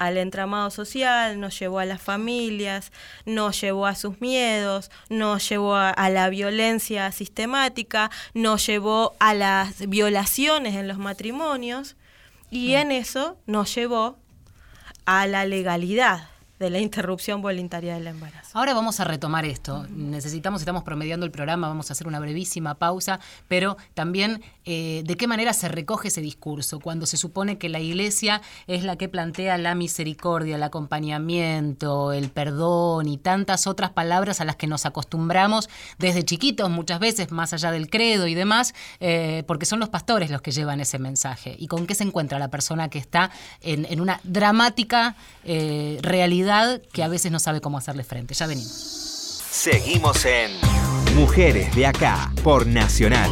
[0.00, 2.90] al entramado social, nos llevó a las familias,
[3.26, 9.86] nos llevó a sus miedos, nos llevó a, la violencia sistemática, nos llevó a las
[9.86, 11.96] violaciones en los matrimonios
[12.50, 12.76] y mm.
[12.76, 14.18] en eso nos llevó
[15.04, 18.58] a la legalidad de la interrupción voluntaria del embarazo.
[18.58, 19.86] Ahora vamos a retomar esto.
[19.88, 25.16] Necesitamos, estamos promediando el programa, vamos a hacer una brevísima pausa, pero también eh, de
[25.16, 29.08] qué manera se recoge ese discurso cuando se supone que la Iglesia es la que
[29.08, 34.86] plantea la misericordia, el acompañamiento, el perdón y tantas otras palabras a las que nos
[34.86, 35.68] acostumbramos
[35.98, 40.30] desde chiquitos muchas veces, más allá del credo y demás, eh, porque son los pastores
[40.30, 41.56] los que llevan ese mensaje.
[41.58, 46.80] ¿Y con qué se encuentra la persona que está en, una dramática eh, realidad?
[46.92, 48.34] que a veces no sabe cómo hacerle frente.
[48.34, 48.70] Ya venimos.
[49.50, 50.52] Seguimos en
[51.16, 53.30] Mujeres de Acá por Nacional.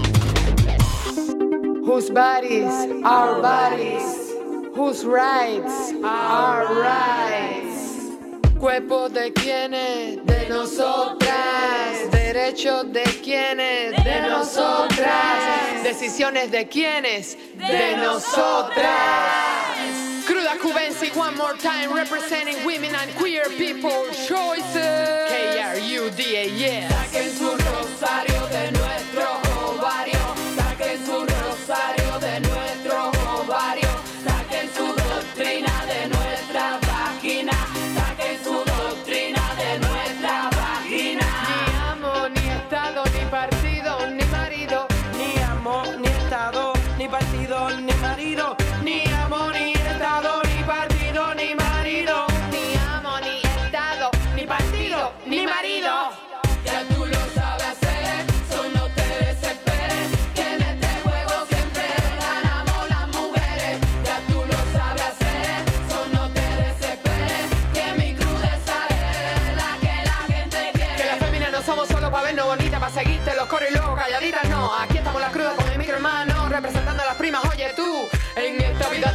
[1.88, 2.70] Whose bodies
[3.02, 4.34] are bodies,
[4.74, 8.12] whose rights are rights.
[8.60, 12.10] Cuerpo de quienes, de nosotras.
[12.10, 15.82] Derechos de quienes, de nosotras.
[15.82, 18.84] Decisiones de quienes, de nosotras.
[20.26, 25.24] Cruda Cubensi, one more time, representing women and queer people choices.
[25.30, 26.48] K-R-U-D-A,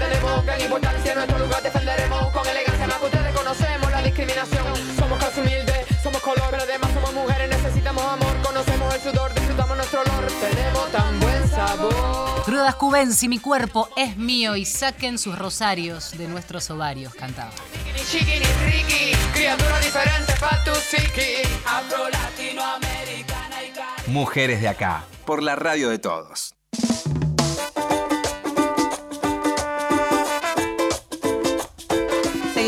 [0.09, 2.87] tenemos gran importancia, nuestro lugar defenderemos con elegancia.
[2.87, 4.65] Más que ustedes conocemos la discriminación.
[4.97, 8.35] Somos casi humildes, somos color, pero además somos mujeres, necesitamos amor.
[8.43, 10.27] Conocemos el sudor, disfrutamos nuestro olor.
[10.27, 12.43] Tenemos tan buen sabor.
[12.45, 17.51] Crudas Cubensi, mi cuerpo es mío y saquen sus rosarios de nuestros ovarios, cantaba.
[24.07, 26.55] Mujeres de acá, por la radio de todos.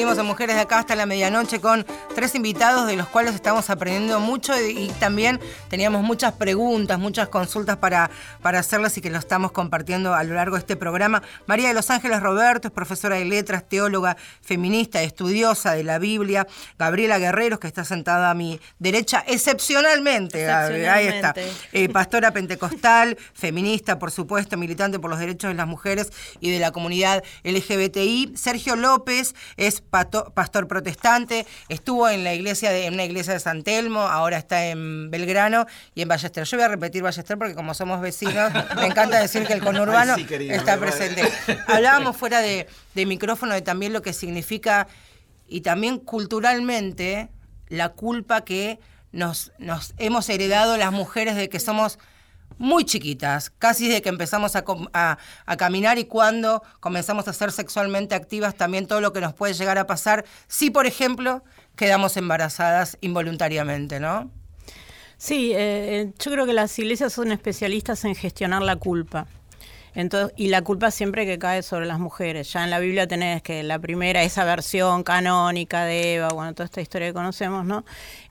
[0.06, 3.72] Seguimos en Mujeres de Acá hasta la medianoche con tres invitados de los cuales estamos
[3.72, 9.18] aprendiendo mucho y, también teníamos muchas preguntas, muchas consultas para, para hacerlas y que lo
[9.18, 11.24] estamos compartiendo a lo largo de este programa.
[11.48, 16.46] María de los Ángeles Roberto es profesora de letras, teóloga, feminista, estudiosa de la Biblia.
[16.78, 21.34] Gabriela Guerreros, que está sentada a mi derecha, excepcionalmente, ahí está.
[21.72, 26.60] Eh, pastora pentecostal, feminista, por supuesto, militante por los derechos de las mujeres y de
[26.60, 28.34] la comunidad LGBTI.
[28.36, 30.05] Sergio López es pastor
[30.68, 35.12] protestante, estuvo en la iglesia de, en una iglesia de San Telmo, ahora está en
[35.12, 36.44] Belgrano y en Ballester.
[36.44, 40.16] Yo voy a repetir Ballester porque como somos vecinos, me encanta decir que el conurbano
[40.16, 41.24] está presente.
[41.68, 44.88] Hablábamos fuera de, de micrófono de también lo que significa
[45.48, 47.30] y también culturalmente
[47.68, 48.80] la culpa que
[49.12, 52.00] nos, nos hemos heredado las mujeres de que somos
[52.58, 55.18] muy chiquitas, casi desde que empezamos a,
[55.58, 59.78] caminar y cuando comenzamos a ser sexualmente activas, también todo lo que nos puede llegar
[59.78, 61.44] a pasar si, por ejemplo,
[61.76, 64.32] quedamos embarazadas involuntariamente, ¿no?
[65.18, 69.28] Sí, eh, yo creo que las iglesias son especialistas en gestionar la culpa.
[69.94, 72.52] Entonces, y la culpa siempre que cae sobre las mujeres.
[72.52, 76.66] Ya en la Biblia tenés que la primera, esa versión canónica de Eva, bueno, toda
[76.66, 77.86] esta historia que conocemos, ¿no?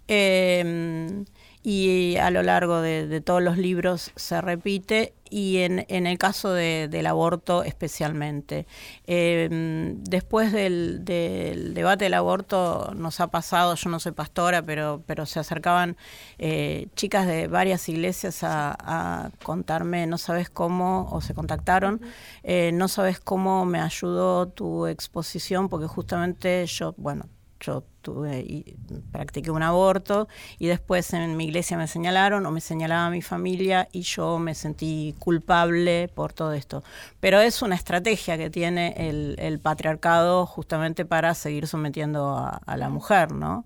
[0.06, 1.24] Eh,
[1.66, 6.18] y a lo largo de, de todos los libros se repite y en, en el
[6.18, 8.66] caso de- del aborto especialmente.
[9.07, 9.48] Eh,
[9.96, 15.24] después del, del debate del aborto nos ha pasado, yo no soy pastora, pero, pero
[15.24, 15.96] se acercaban
[16.38, 22.00] eh, chicas de varias iglesias a, a contarme, no sabes cómo, o se contactaron,
[22.42, 27.24] eh, no sabes cómo me ayudó tu exposición, porque justamente yo, bueno,
[27.64, 28.77] yo tuve y
[29.11, 33.88] practiqué un aborto y después en mi iglesia me señalaron o me señalaba mi familia
[33.92, 36.85] y yo me sentí culpable por todo esto.
[37.20, 43.33] Pero es una estrategia que tiene el, patriarcado justamente para seguir sometiendo a, la mujer,
[43.33, 43.64] ¿no?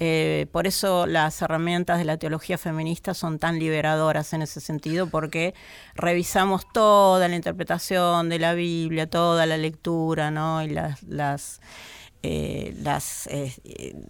[0.00, 5.08] Eh, por eso las herramientas de la teología feminista son tan liberadoras en ese sentido,
[5.08, 5.54] porque
[5.94, 10.62] revisamos toda la interpretación de la Biblia, toda la lectura, ¿no?
[10.62, 11.60] Y las
[12.22, 13.52] eh, las, eh,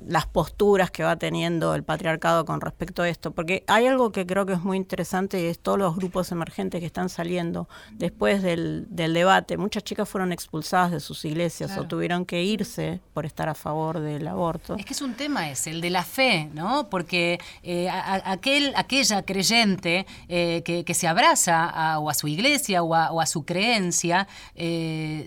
[0.06, 4.26] las posturas que va teniendo el patriarcado con respecto a esto, porque hay algo que
[4.26, 8.42] creo que es muy interesante y es todos los grupos emergentes que están saliendo después
[8.42, 9.56] del, del debate.
[9.58, 11.82] Muchas chicas fueron expulsadas de sus iglesias Claro.
[11.82, 14.76] o tuvieron que irse por estar a favor del aborto.
[14.76, 16.88] Es que es un tema ese, el de la fe, ¿no?
[16.88, 22.82] Porque eh, a- aquel, aquella creyente que, que se abraza a, o a su iglesia
[22.82, 24.26] o a, o a su creencia,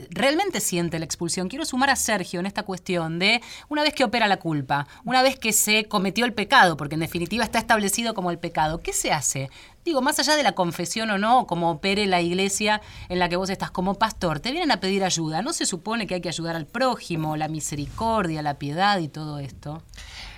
[0.09, 1.47] realmente siente la expulsión.
[1.47, 5.21] Quiero sumar a Sergio en esta cuestión de una vez que opera la culpa, una
[5.21, 8.93] vez que se cometió el pecado, porque en definitiva está establecido como el pecado, ¿qué
[8.93, 9.49] se hace?
[9.83, 13.35] Digo, más allá de la confesión o no, como opere la iglesia en la que
[13.35, 15.41] vos estás como pastor, te vienen a pedir ayuda.
[15.41, 19.39] ¿No se supone que hay que ayudar al prójimo, la misericordia, la piedad y todo
[19.39, 19.81] esto?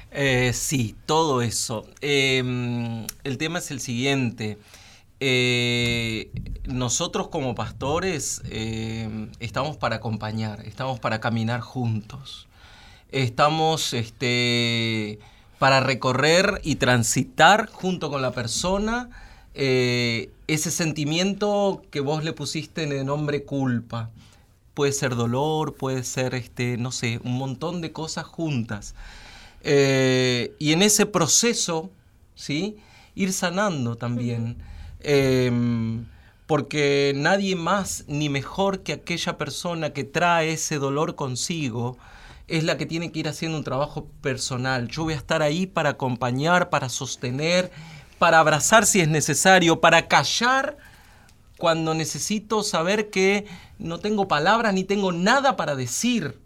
[0.09, 1.85] Eh, sí, todo eso.
[2.01, 4.57] Eh, el tema es el siguiente.
[5.25, 6.31] Eh,
[6.65, 12.49] nosotros como pastores eh, estamos para acompañar, estamos para caminar juntos.
[13.09, 15.19] Estamos este,
[15.59, 19.11] para recorrer y transitar junto con la persona
[19.53, 24.09] eh, ese sentimiento que vos le pusiste en el nombre culpa.
[24.73, 28.93] Puede ser dolor, puede ser, este, no sé, un montón de cosas juntas.
[29.63, 31.89] Y en ese proceso,
[32.35, 32.75] ¿sí?
[33.15, 34.57] Ir sanando también.
[35.03, 36.05] Em,
[36.47, 41.97] porque nadie más ni mejor que aquella persona que trae ese dolor consigo
[42.47, 44.87] es la que tiene que ir haciendo un trabajo personal.
[44.87, 47.71] Yo voy a estar ahí para acompañar, para sostener,
[48.19, 50.77] para abrazar si es necesario, para callar
[51.57, 53.45] cuando necesito saber que
[53.79, 56.39] no tengo palabras ni tengo nada para decir,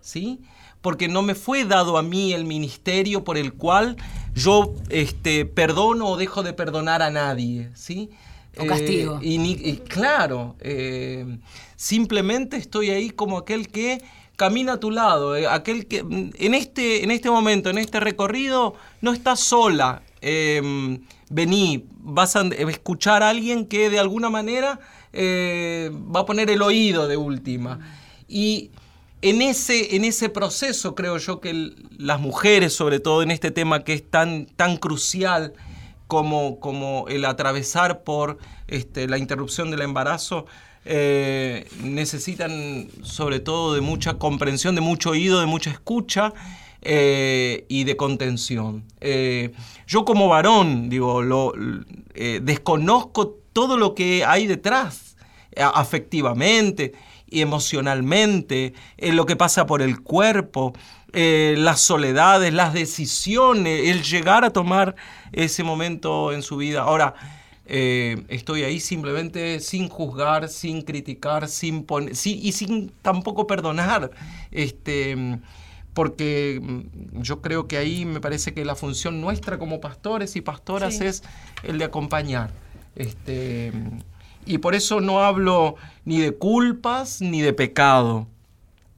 [0.00, 0.40] ¿sí?
[0.84, 3.96] Porque no me fue dado a mí el ministerio por el cual
[4.34, 8.10] yo este, perdono o dejo de perdonar a nadie, ¿sí?
[8.58, 9.18] O castigo.
[9.22, 11.38] y, ni- y claro, eh,
[11.74, 14.02] simplemente estoy ahí como aquel que
[14.36, 17.98] camina a tu lado, eh, aquel que mm, en este, en este momento, en este
[18.00, 20.02] recorrido, no estás sola.
[20.20, 20.98] eh,
[21.30, 24.78] vení, vas a escuchar a alguien que de alguna manera
[25.12, 27.78] eh, va a poner el oído de última.
[28.28, 28.70] Y
[29.24, 33.82] en ese, en ese proceso creo yo que las mujeres, sobre todo en este tema
[33.82, 35.54] que es tan, tan crucial
[36.06, 38.36] como, como el atravesar por
[38.68, 40.44] este, la interrupción del embarazo,
[40.84, 46.34] eh, necesitan sobre todo de mucha comprensión, de mucho oído, de mucha escucha
[46.82, 48.84] eh, y de contención.
[49.00, 49.52] Eh,
[49.86, 51.54] yo como varón, digo,
[52.42, 55.16] desconozco todo lo que hay detrás,
[55.56, 56.92] afectivamente
[57.34, 60.72] y emocionalmente, eh, lo que pasa por el cuerpo,
[61.12, 64.94] eh, las soledades, las decisiones, el llegar a tomar
[65.32, 66.82] ese momento en su vida.
[66.82, 67.14] Ahora,
[67.66, 74.10] eh, estoy ahí simplemente sin juzgar, sin criticar, sin poner, sí, y sin tampoco perdonar.
[74.50, 75.38] Este,
[75.94, 80.40] porque mm, yo creo que ahí me parece que la función nuestra como pastores y
[80.40, 81.06] pastoras Sí.
[81.06, 81.22] es
[81.62, 82.50] el de acompañar.
[82.96, 83.72] Este,
[84.46, 88.26] y por eso no hablo ni de culpas ni de pecado.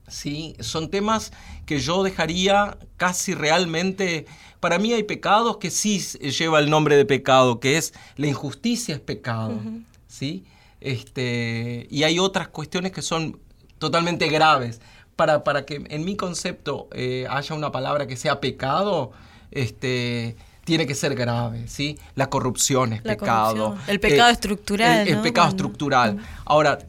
[0.07, 0.55] ¿sí?
[0.59, 1.31] Son temas
[1.65, 4.25] que yo dejaría casi realmente...
[4.59, 8.95] Para mí hay pecados que sí lleva el nombre de pecado, que es la injusticia
[8.95, 9.59] es pecado,
[10.07, 10.45] ¿sí?
[10.81, 13.39] Este, y hay otras cuestiones que son
[13.77, 14.81] totalmente graves.
[15.15, 19.11] para, para que en mi concepto eh, haya una palabra que sea pecado,
[19.51, 20.35] este
[20.67, 21.97] tiene que ser grave, ¿sí?
[22.15, 23.55] La corrupción es La pecado.
[23.55, 23.89] corrupción.
[23.89, 25.21] El pecado Eh, estructural, El, el ¿no?
[25.23, 26.17] pecado Cuando- estructural.
[26.43, 26.79] Ahora,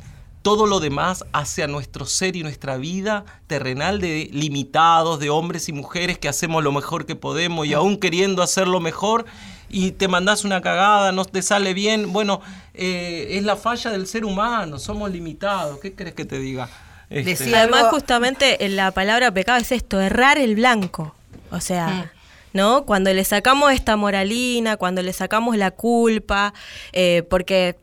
[0.43, 5.73] todo lo demás hacia nuestro ser y nuestra vida terrenal de limitados, de hombres y
[5.73, 9.27] mujeres que hacemos lo mejor que podemos y aún queriendo hacerlo mejor
[9.69, 12.41] y te mandás una cagada, no te sale bien, bueno,
[12.75, 16.69] eh, es la falla del ser humano, somos limitados, ¿qué crees que te diga?
[17.11, 21.15] Este, Decía- además justamente eh, la palabra pecado es esto, errar el blanco.
[21.51, 22.11] O sea,
[22.59, 22.85] ¿no?
[22.85, 26.53] Cuando le sacamos esta moralina, cuando le sacamos la culpa,
[26.93, 27.77] eh, porque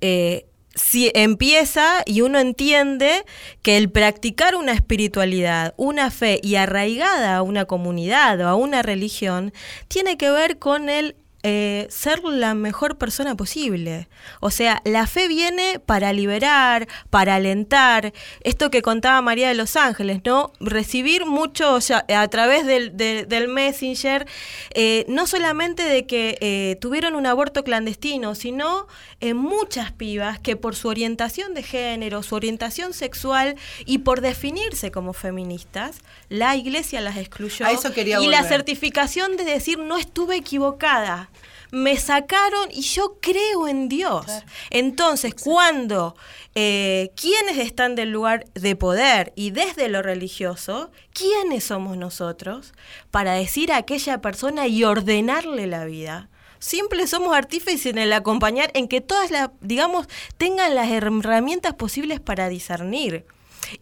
[0.00, 0.46] eh,
[0.76, 3.24] si empieza y uno entiende
[3.62, 8.82] que el practicar una espiritualidad, una fe y arraigada a una comunidad o a una
[8.82, 9.52] religión,
[9.88, 11.16] tiene que ver con el
[11.46, 14.08] eh, ser la mejor persona posible.
[14.40, 18.12] O sea, la fe viene para liberar, para alentar.
[18.40, 20.52] Esto que contaba María de los Ángeles, ¿no?
[20.58, 24.26] Recibir mucho ya- a través del, de- del Messenger,
[24.74, 28.86] eh, no solamente de que eh, tuvieron un aborto clandestino, sino
[29.20, 34.90] eh, muchas pibas que por su orientación de género, su orientación sexual y por definirse
[34.90, 35.98] como feministas,
[36.30, 37.66] la iglesia las excluyó.
[37.66, 41.28] A eso quería y la certificación de decir no estuve equivocada.
[41.74, 44.26] Me sacaron y yo creo en Dios.
[44.70, 46.14] Entonces, cuando
[46.54, 52.74] eh, quienes están del lugar de poder y desde lo religioso, ¿quiénes somos nosotros
[53.10, 56.28] para decir a aquella persona y ordenarle la vida?
[56.60, 60.06] Siempre somos artífices en el acompañar, en que todas las, digamos,
[60.38, 63.26] tengan las herramientas posibles para discernir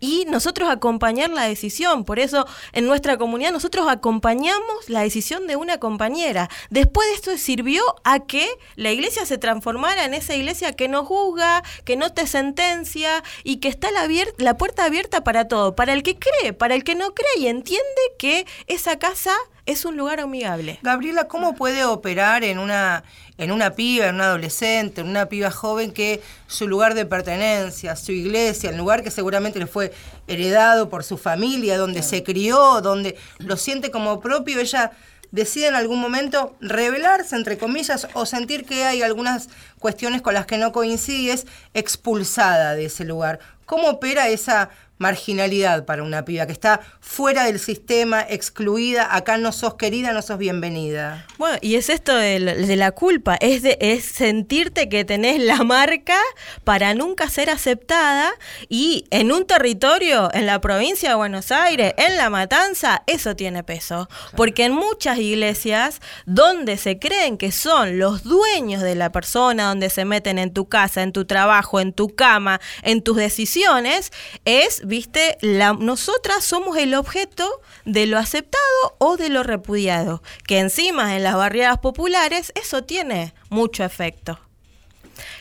[0.00, 2.04] y nosotros acompañar la decisión.
[2.04, 6.48] Por eso en nuestra comunidad nosotros acompañamos la decisión de una compañera.
[6.70, 11.04] Después de esto sirvió a que la iglesia se transformara en esa iglesia que no
[11.04, 14.08] juzga, que no te sentencia y que está la,
[14.38, 17.46] la puerta abierta para todo, para el que cree, para el que no cree y
[17.46, 17.82] entiende
[18.18, 19.32] que esa casa
[19.66, 20.78] es un lugar amigable.
[20.82, 23.04] Gabriela, ¿cómo puede operar en una,
[23.38, 27.94] en una piba, en una adolescente, en una piba joven que su lugar de pertenencia,
[27.94, 29.92] su iglesia, el lugar que seguramente le fue
[30.26, 34.90] heredado por su familia, donde se crió, donde lo siente como propio, ella
[35.30, 39.48] decide en algún momento rebelarse, entre comillas, o sentir que hay algunas
[39.78, 43.38] cuestiones con las que no coincide es expulsada de ese lugar?
[43.64, 49.50] ¿Cómo opera esa marginalidad para una piba que está fuera del sistema, excluida, acá no
[49.52, 51.26] sos querida, no sos bienvenida?
[51.38, 55.40] Bueno, y es esto de, la- de la culpa, es, de, es sentirte que tenés
[55.40, 56.16] la marca
[56.64, 58.30] para nunca ser aceptada
[58.68, 63.64] y en un territorio, en la provincia de Buenos Aires, en La Matanza, eso tiene
[63.64, 64.08] peso.
[64.36, 69.90] Porque en muchas iglesias donde se creen que son los dueños de la persona, donde
[69.90, 74.12] se meten en tu casa, en tu trabajo, en tu cama, en tus decisiones,
[74.44, 80.22] es, viste, la, nosotras somos el objeto de lo aceptado o de lo repudiado.
[80.46, 84.38] Que encima en las barriadas populares eso tiene mucho efecto.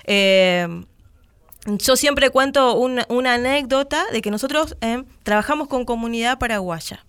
[0.05, 0.67] Eh,
[1.65, 7.05] yo siempre cuento una, una anécdota de que nosotros eh, trabajamos con comunidad paraguaya.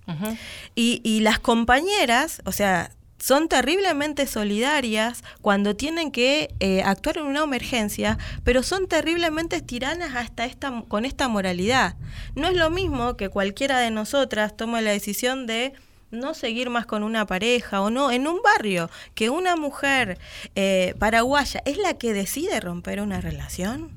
[0.74, 2.90] y, y las compañeras, o sea,
[3.22, 10.16] son terriblemente solidarias cuando tienen que eh, actuar en una emergencia, pero son terriblemente tiranas
[10.16, 11.94] hasta esta, con esta moralidad.
[12.34, 15.72] No es lo mismo que cualquiera de nosotras tome la decisión de
[16.10, 20.18] no seguir más con una pareja o no en un barrio, que una mujer
[20.56, 23.92] eh, paraguaya es la que decide romper una relación,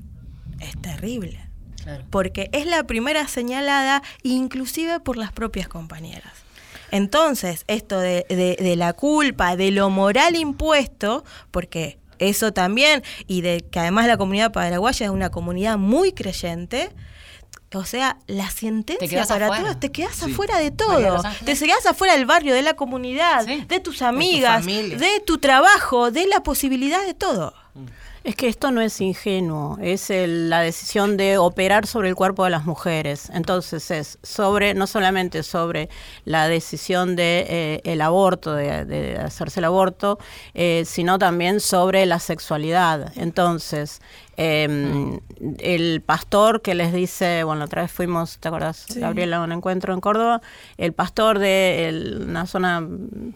[0.60, 1.40] es terrible.
[2.10, 6.45] Porque es la primera señalada inclusive por las propias compañeras.
[6.90, 13.40] Entonces, esto de, de- de la culpa, de lo moral impuesto, porque eso también, y
[13.42, 16.90] de que además la comunidad paraguaya es una comunidad muy creyente,
[17.74, 19.62] o sea, la sentencia para afuera.
[19.64, 20.30] todos, te quedas Sí.
[20.30, 21.20] afuera de todo.
[21.44, 23.64] Te quedas afuera del barrio, de la comunidad, Sí.
[23.68, 27.52] de tus amigas, de tu trabajo, de la posibilidad de todo.
[28.26, 32.42] Es que esto no es ingenuo, es el- la decisión de operar sobre el cuerpo
[32.42, 33.30] de las mujeres.
[33.32, 35.88] Entonces es sobre, no solamente sobre
[36.24, 40.18] la decisión de eh, el aborto, de, de hacerse el aborto,
[40.54, 43.12] eh, sino también sobre la sexualidad.
[43.14, 44.00] Entonces,
[44.36, 45.20] eh,
[45.58, 49.94] el pastor que les dice, bueno, otra vez fuimos, ¿te acordás, Gabriela, a un encuentro
[49.94, 50.40] en Córdoba?
[50.78, 52.82] El pastor de el- una zona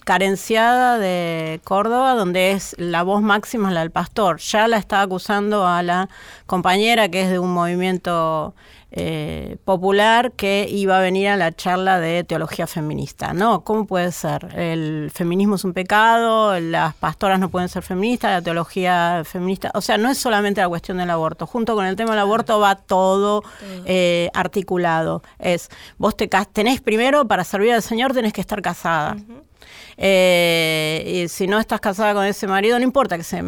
[0.05, 4.39] carenciada de Córdoba, donde es la voz máxima es la del pastor.
[4.39, 6.09] Ya la estaba acusando a la
[6.47, 8.55] compañera que es de un movimiento
[8.93, 13.33] eh, popular que iba a venir a la charla de teología feminista.
[13.33, 14.49] No, ¿cómo puede ser?
[14.57, 19.71] El feminismo es un pecado, las pastoras no pueden ser feministas, la teología feminista.
[19.75, 21.47] O sea, no es solamente la cuestión del aborto.
[21.47, 23.43] Junto con el tema del aborto va todo
[23.85, 25.23] eh, articulado.
[25.39, 25.69] Es,
[25.99, 29.17] vos te tenés primero, para servir al Señor, tenés que estar casada.
[30.03, 33.43] Eh, y si no estás casada con ese marido, no importa que ese,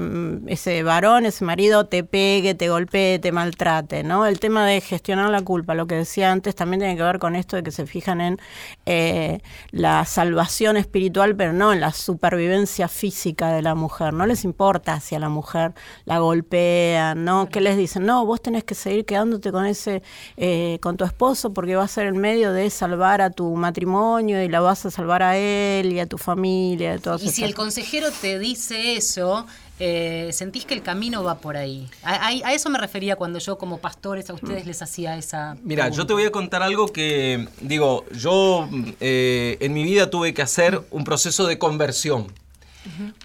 [0.48, 4.26] ese varón, ese marido te pegue, te golpee, te maltrate, ¿no?
[4.26, 7.36] El tema de gestionar la culpa, lo que decía antes, también tiene que ver con
[7.36, 8.38] esto de que se fijan en
[8.84, 14.12] eh, la salvación espiritual, pero no en la supervivencia física de la mujer.
[14.12, 15.74] No les importa si a la mujer
[16.04, 17.48] la golpean, ¿no?
[17.48, 18.04] ¿Qué les dicen?
[18.04, 20.02] No, vos tenés que seguir quedándote con ese,
[20.36, 24.42] eh, con tu esposo, porque va a ser el medio de salvar a tu matrimonio
[24.42, 27.44] y la vas a salvar a él y a tu familia, de todas Y si
[27.44, 29.46] el consejero te dice eso,
[29.80, 31.88] eh, sentís que el camino va por ahí.
[32.02, 35.56] A, a- a eso me refería cuando yo como pastores a ustedes les hacía esa...
[35.62, 38.68] Mira, yo te voy a contar algo que, digo, yo
[39.00, 42.26] eh, en mi vida tuve que hacer un proceso de conversión.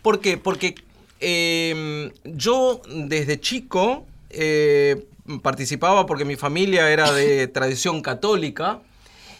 [0.02, 0.38] ¿Por qué?
[0.38, 0.76] Porque
[1.20, 5.06] eh, yo desde chico eh,
[5.42, 8.80] participaba porque mi familia era de tradición católica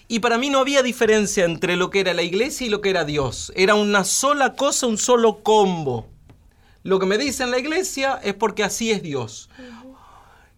[0.08, 2.90] y para mí no había diferencia entre lo que era la iglesia y lo que
[2.90, 3.52] era Dios.
[3.56, 6.08] Era una sola cosa, un solo combo.
[6.88, 9.50] Lo que me dicen la iglesia es porque así es Dios.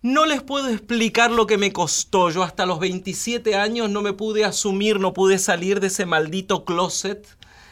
[0.04, 2.30] No les puedo explicar lo que me costó.
[2.30, 6.66] Yo hasta los 27 años no me pude asumir, no pude salir de ese maldito
[6.66, 7.28] closet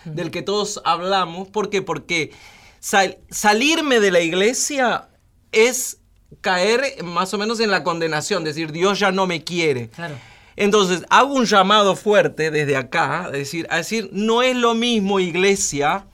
[0.05, 1.49] del que todos hablamos.
[1.49, 1.84] ¿Por qué?
[1.84, 2.32] Porque
[2.80, 5.08] sal- salirme de la iglesia
[5.51, 5.99] es
[6.41, 9.89] caer más o menos en la condenación, decir, Dios ya no me quiere.
[9.89, 10.16] Claro.
[10.55, 15.20] Entonces, hago un llamado fuerte desde acá, a decir, a decir, no es lo mismo
[15.20, 16.08] iglesia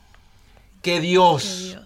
[0.82, 1.78] que Dios.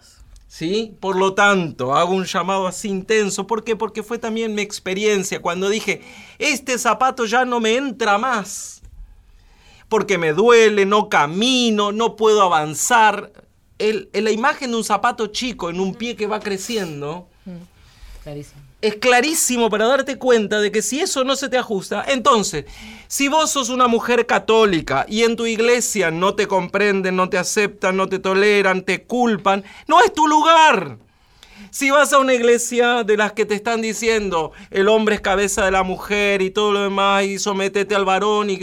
[0.59, 0.96] ¿Sí?
[0.98, 3.46] Por lo tanto, hago un llamado así intenso.
[3.46, 3.76] ¿Por qué?
[3.76, 6.00] Porque fue también mi experiencia cuando dije,
[6.40, 8.82] este zapato ya no me entra más.
[9.88, 13.32] Porque me duele, no camino, no puedo avanzar.
[13.78, 17.28] El- la imagen de un zapato chico en un pie que va creciendo
[18.24, 18.61] Clarísimo.
[18.80, 22.64] Es clarísimo para darte cuenta de que si eso no se te ajusta, entonces,
[23.08, 27.38] si vos sos una mujer católica y en tu iglesia no te comprenden, no te
[27.38, 30.98] aceptan, no te toleran, te culpan, no es tu lugar.
[31.78, 35.64] Si vas a una iglesia de las que te están diciendo el hombre es cabeza
[35.64, 38.58] de la mujer y todo lo demás y sometete al varón y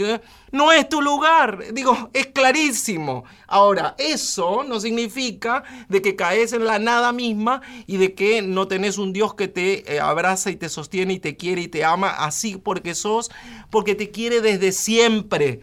[0.52, 1.72] no es tu lugar.
[1.72, 3.24] Digo, es clarísimo.
[3.46, 8.68] Ahora, eso no significa de que caes en la nada misma y de que no
[8.68, 11.84] tenés un Dios que te eh, abraza y te sostiene y te quiere y te
[11.84, 13.30] ama así porque sos,
[13.70, 15.62] porque te quiere desde siempre.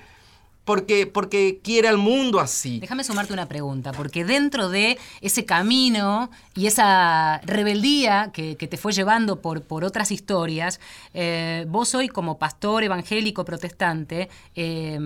[0.65, 2.79] Porque, porque quiere al mundo así.
[2.79, 8.77] Déjame sumarte una pregunta, porque dentro de ese camino y esa rebeldía que, que te
[8.77, 10.79] fue llevando por, por otras historias,
[11.13, 14.99] eh, vos hoy como pastor evangélico protestante, eh,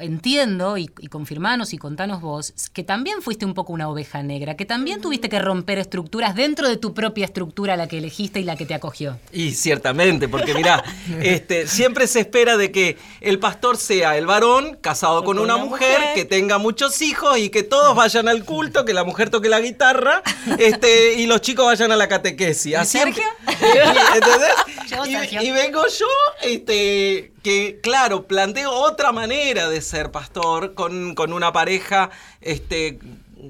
[0.00, 4.56] entiendo y, y confirmanos y contanos vos, que también fuiste un poco una oveja negra,
[4.56, 8.44] que también tuviste que romper estructuras dentro de tu propia estructura, la que elegiste y
[8.44, 9.18] la que te acogió.
[9.32, 10.82] Y ciertamente, porque mirá,
[11.22, 16.12] este, siempre se espera de que el pastor sea el varón casado con una mujer,
[16.14, 19.58] que tenga muchos hijos y que todos vayan al culto, que la mujer toque la
[19.58, 20.22] guitarra
[20.58, 22.76] este, y los chicos vayan a la catequesis.
[22.76, 23.24] Así Sergio?
[23.48, 24.52] ¿Entendés?
[25.08, 26.06] Y, y vengo yo,
[26.42, 32.10] este, que claro, planteo otra manera de ser pastor con, con una pareja,
[32.42, 32.98] este,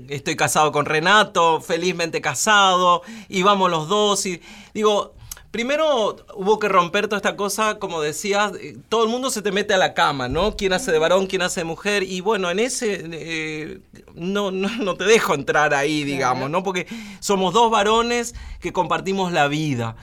[0.09, 4.41] estoy casado con Renato, felizmente casado, y vamos los dos, y
[4.73, 5.15] digo,
[5.53, 9.53] primero hubo que romper toda esta cosa, como decías, eh, todo el mundo se te
[9.53, 10.57] mete a la cama, ¿no?
[10.57, 12.03] ¿Quién hace de varón, quién hace de mujer?
[12.03, 13.79] Y bueno, en ese eh,
[14.15, 16.65] no, no, no te dejo entrar ahí, digamos, ¿no?
[16.65, 16.87] Porque
[17.21, 19.95] somos dos varones que compartimos la vida.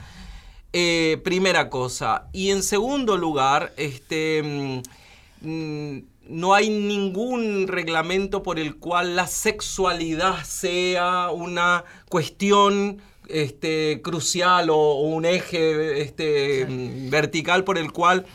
[0.72, 2.28] Eh, primera cosa.
[2.32, 9.26] Y en segundo lugar, este, mm, mm, no hay ningún reglamento por el cual la
[9.26, 16.66] sexualidad sea una cuestión este, crucial o, o un eje este,
[17.10, 18.26] vertical por el cual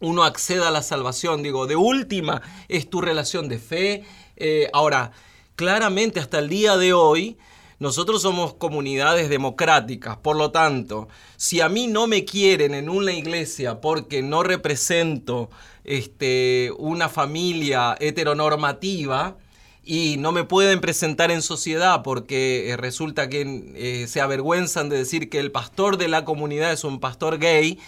[0.00, 1.42] uno acceda a la salvación.
[1.42, 4.04] Digo, de última es tu relación de fe.
[4.36, 5.12] Eh, ahora,
[5.56, 7.38] claramente hasta el día de hoy,
[7.78, 13.12] nosotros somos comunidades democráticas, por lo tanto, si a mí no me quieren en una
[13.12, 15.50] iglesia porque no represento
[15.82, 19.36] este, una familia heteronormativa,
[19.84, 24.98] y no me pueden presentar en sociedad porque eh, resulta que eh, se avergüenzan de
[24.98, 27.78] decir que el pastor de la comunidad es un pastor gay,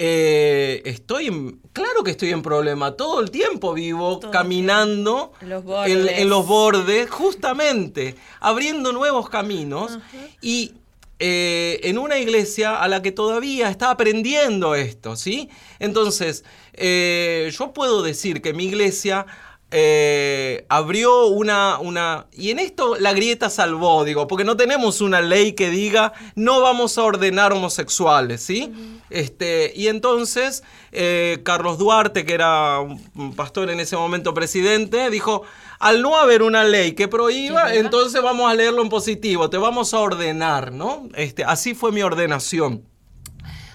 [0.00, 2.92] eh, estoy en, claro que estoy en problema.
[2.92, 9.98] Todo el tiempo vivo caminando Los en, los bordes, justamente, abriendo nuevos caminos.
[10.40, 10.74] Y
[11.18, 15.48] eh, en una iglesia a la que todavía está aprendiendo esto, ¿sí?
[15.80, 16.44] Entonces,
[16.74, 19.26] eh, yo puedo decir que mi iglesia
[19.70, 22.26] eh, abrió una, una...
[22.32, 26.62] Y en esto la grieta salvó, digo, porque no tenemos una ley que diga no
[26.62, 28.72] vamos a ordenar homosexuales, ¿sí?
[29.10, 30.62] este, y entonces
[30.92, 35.42] eh, Carlos Duarte, que era un pastor en ese momento presidente, dijo,
[35.78, 39.92] al no haber una ley que prohíba, entonces vamos a leerlo en positivo, te vamos
[39.92, 41.08] a ordenar, ¿no?
[41.14, 42.84] Este, así fue mi ordenación,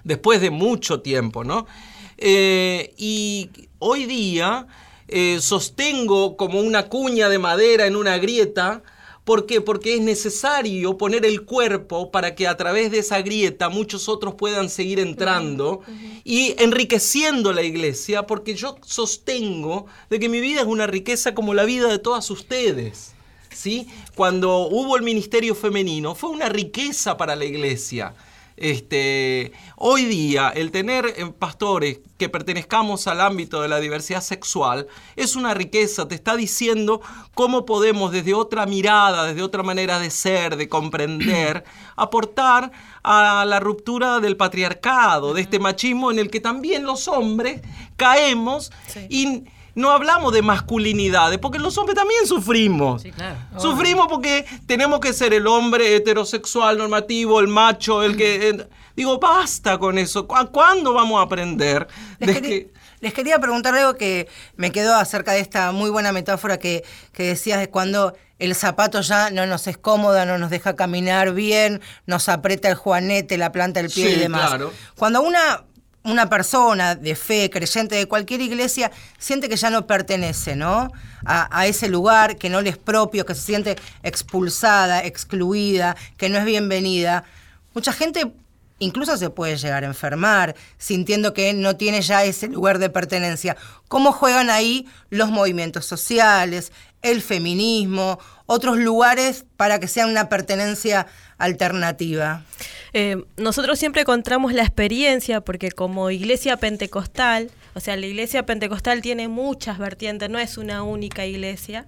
[0.04, 1.68] después de mucho tiempo, ¿no?
[2.18, 4.68] Eh, y hoy día
[5.08, 8.84] eh, sostengo como una cuña de madera en una grieta.
[9.24, 9.62] ¿Por qué?
[9.62, 14.36] Porque es necesario poner el cuerpo para que a través de esa grieta muchos otros
[14.36, 15.82] puedan seguir entrando
[16.26, 21.54] y enriqueciendo la iglesia, porque yo sostengo de que mi vida es una riqueza como
[21.54, 23.14] la vida de todas ustedes.
[23.54, 23.88] ¿sí?
[24.16, 28.14] Cuando hubo el ministerio femenino, fue una riqueza para la iglesia.
[28.56, 34.88] Este, hoy día, el tener eh, pastores que pertenezcamos al ámbito de la diversidad sexual
[35.16, 37.02] es una riqueza, te está diciendo
[37.34, 41.64] cómo podemos desde otra mirada, desde otra manera de ser, de comprender,
[41.96, 47.62] aportar a la ruptura del patriarcado, de este machismo en el que también los hombres
[47.98, 48.72] caemos
[49.10, 49.46] y
[49.76, 53.02] no hablamos de masculinidades, porque los hombres también sufrimos.
[53.02, 53.38] Sí, claro.
[53.58, 58.50] Sufrimos porque tenemos que ser el hombre heterosexual, normativo, el macho, el que...
[58.50, 60.28] eh, digo, basta con eso.
[60.28, 61.88] ¿Cu- ¿Cuándo vamos a aprender
[62.20, 62.74] Les, de quería, que...
[63.00, 67.24] les quería preguntar algo que me quedó acerca de esta muy buena metáfora que, que
[67.24, 71.82] decías de cuando el zapato ya no nos es cómoda, no nos deja caminar bien,
[72.06, 74.50] nos aprieta el juanete, la planta del pie Sí, y demás.
[74.50, 74.72] claro.
[74.98, 75.64] Cuando una,
[76.04, 80.92] una persona de fe, creyente de cualquier iglesia, siente que ya no pertenece, ¿no?
[81.26, 86.30] A, a ese lugar que no le es propio, que se siente expulsada, excluida, que
[86.30, 87.24] no es bienvenida.
[87.74, 88.34] Mucha gente
[88.80, 93.56] incluso se puede llegar a enfermar, sintiendo que no tiene ya ese lugar de pertenencia.
[93.88, 96.72] ¿Cómo juegan ahí los movimientos sociales,
[97.04, 101.06] el feminismo, otros lugares para que sea una pertenencia
[101.38, 102.44] alternativa?
[102.94, 109.02] Eh, nosotros siempre contamos la experiencia porque como iglesia pentecostal, o sea, la iglesia pentecostal
[109.02, 111.88] tiene muchas vertientes, no es una única iglesia.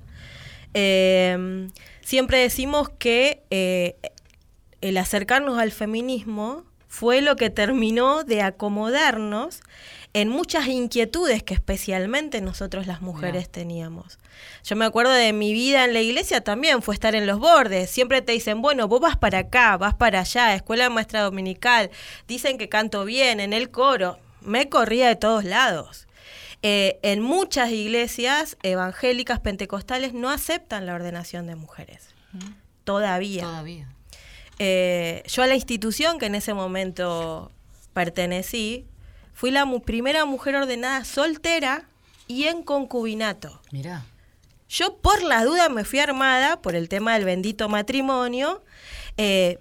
[0.74, 1.70] eh,
[2.02, 3.96] siempre decimos que eh,
[4.82, 9.62] el acercarnos al feminismo fue lo que terminó de acomodarnos
[10.16, 14.18] en muchas inquietudes que especialmente nosotros las mujeres teníamos.
[14.64, 17.90] Yo me acuerdo de mi vida en la iglesia también, fue estar en los bordes.
[17.90, 21.92] Siempre te dicen, bueno, vos vas para acá, vas para allá, escuela de maestra dominical,
[22.30, 24.18] dicen que canto bien, en el coro.
[24.40, 26.08] Me corría de todos lados.
[26.62, 32.16] Eh, en muchas iglesias evangélicas pentecostales no aceptan la ordenación de mujeres.
[32.86, 33.42] Todavía.
[33.42, 33.90] Todavía.
[34.60, 37.52] Eh, yo a la institución que en ese momento
[37.92, 38.86] pertenecí,
[39.36, 41.84] fui la mu- primera mujer ordenada soltera
[42.28, 43.62] y en concubinato.
[43.72, 44.04] Mirá.
[44.68, 48.64] Yo por la duda me fui armada por el tema del bendito matrimonio,
[49.18, 49.60] eh,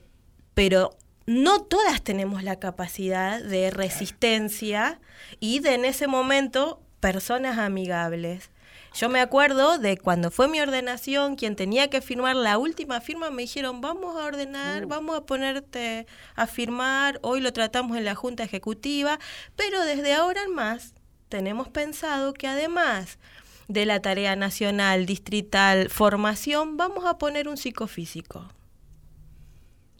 [0.54, 0.96] pero
[1.26, 4.98] no todas tenemos la capacidad de resistencia
[5.40, 8.48] y de en ese momento personas amigables.
[8.94, 13.30] Yo me acuerdo de cuando fue mi ordenación, quien tenía que firmar la última firma,
[13.30, 18.14] me dijeron, vamos a ordenar, vamos a ponerte a firmar, hoy lo tratamos en la
[18.14, 19.18] Junta Ejecutiva,
[19.56, 20.94] pero desde ahora en más
[21.28, 23.18] tenemos pensado que además
[23.66, 28.48] de la tarea nacional, distrital, formación, vamos a poner un psicofísico.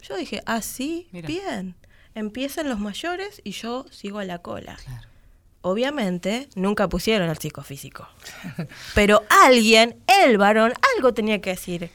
[0.03, 1.27] Yo dije, ah, sí, Mira.
[1.27, 1.75] bien.
[2.15, 4.77] Empiezan los mayores y yo sigo a la cola.
[5.67, 8.07] Obviamente, nunca pusieron al psicofísico.
[8.95, 11.91] Pero alguien, el varón, algo tenía que decir.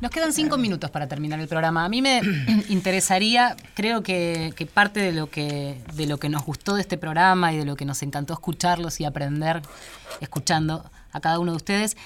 [0.00, 1.84] Nos quedan cinco minutos para terminar el programa.
[1.84, 2.20] A mí me
[2.68, 6.96] interesaría, creo que, que parte de lo que, de lo que nos gustó de este
[6.96, 9.60] programa y de lo que nos encantó escucharlos y aprender
[10.20, 11.96] escuchando a cada uno de ustedes.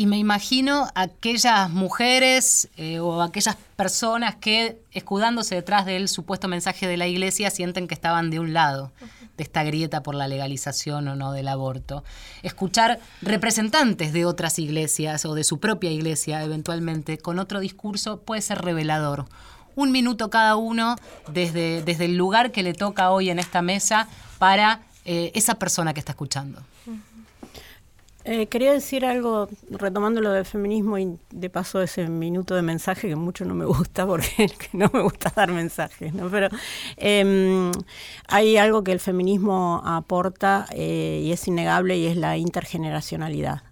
[0.00, 6.86] Y me imagino aquellas mujeres eh, o aquellas personas que, escudándose detrás del supuesto mensaje
[6.86, 8.92] de la iglesia, sienten que estaban de un lado
[9.36, 12.02] de esta grieta por la legalización o no del aborto.
[12.42, 18.40] Escuchar representantes de otras iglesias o de su propia iglesia, eventualmente, con otro discurso, puede
[18.40, 19.26] ser revelador.
[19.76, 20.96] Un minuto cada uno
[21.30, 25.92] desde, desde el lugar que le toca hoy en esta mesa para eh, esa persona
[25.92, 26.62] que está escuchando.
[28.24, 33.08] Eh, quería decir algo, retomando lo del feminismo y de paso ese minuto de mensaje
[33.08, 36.28] que mucho no me gusta porque que no me gusta dar mensajes, ¿no?
[36.28, 36.48] Pero
[36.96, 37.72] em,
[38.28, 43.62] hay algo que el feminismo aporta eh, y es innegable y es la intergeneracionalidad.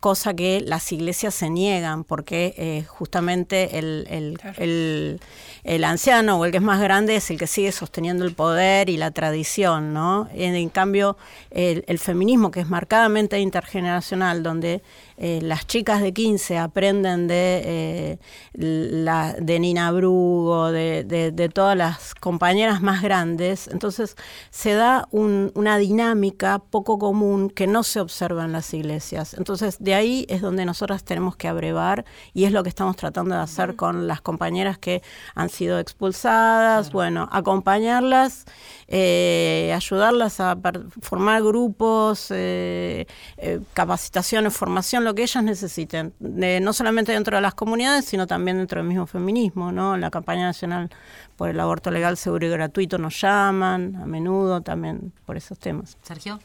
[0.00, 5.20] Cosa que las iglesias se niegan, porque eh, justamente el, el- el-
[5.64, 8.88] el anciano o el que es más grande es el que sigue sosteniendo el poder
[8.88, 10.28] y la tradición, ¿no?
[10.32, 11.16] En, en cambio,
[11.50, 14.82] el, el feminismo, que es marcadamente intergeneracional, donde
[15.18, 18.18] eh, las chicas de 15 aprenden de, eh,
[18.54, 24.16] la, de Nina Brugo, de, de- de todas las compañeras más grandes, entonces
[24.50, 29.34] se da un- una dinámica poco común que no se observa en las iglesias.
[29.34, 33.34] Entonces de ahí es donde nosotras tenemos que abrevar y es lo que estamos tratando
[33.34, 35.02] de hacer con las compañeras que
[35.34, 38.44] han sido expulsadas, bueno, acompañarlas,
[38.86, 40.58] eh, ayudarlas a
[41.00, 43.06] formar grupos, eh,
[43.38, 48.26] eh, capacitaciones, formación, lo que ellas necesiten, de- no solamente dentro de las comunidades, sino
[48.26, 49.96] también dentro del mismo feminismo, ¿no?
[49.96, 50.90] La campaña nacional
[51.36, 55.96] por el aborto legal, seguro y gratuito nos llaman a menudo también por esos temas.
[56.02, 56.38] Sergio.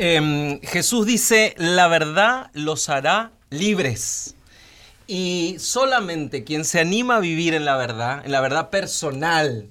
[0.00, 4.36] Em, Jesús dice, la verdad los hará libres.
[5.08, 9.66] Y solamente quien se anima a vivir en la verdad, en la verdad personal,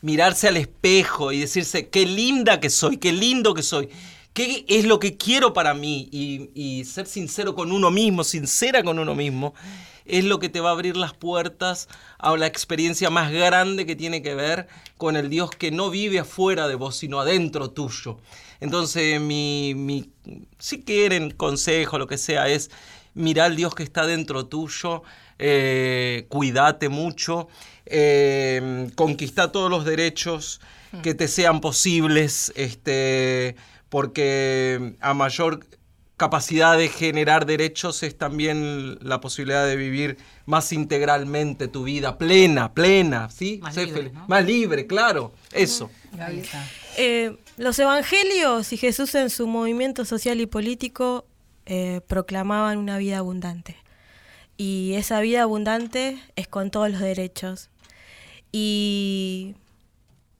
[0.00, 3.88] mirarse al espejo y decirse, qué linda que soy, qué lindo que soy,
[4.32, 8.98] qué es lo que quiero para mí, y, ser sincero con uno mismo, sincera con
[8.98, 9.54] uno mismo,
[10.04, 13.94] es lo que te va a abrir las puertas a la experiencia más grande que
[13.94, 14.66] tiene que ver
[14.96, 18.18] con el Dios que no vive afuera de vos, sino adentro tuyo.
[18.60, 20.10] Entonces, mi, mi-
[20.58, 22.70] si quieren consejo, lo que sea, es
[23.14, 25.02] mirar al Dios que está dentro tuyo,
[25.38, 27.48] eh, cuídate mucho,
[27.86, 30.60] eh, conquista todos los derechos
[31.02, 33.56] que te sean posibles, este,
[33.92, 35.66] porque a mayor
[36.16, 40.16] capacidad de generar derechos es también la posibilidad de vivir
[40.46, 43.58] más integralmente tu vida, plena, plena, ¿sí?
[43.60, 44.14] Más Sé libre, feliz.
[44.14, 44.28] ¿no?
[44.28, 45.90] Más libre, claro, eso.
[46.96, 51.26] Eh, los evangelios y Jesús en su movimiento social y político
[51.66, 53.76] eh, proclamaban una vida abundante.
[54.56, 57.68] Y esa vida abundante es con todos los derechos.
[58.52, 59.54] Y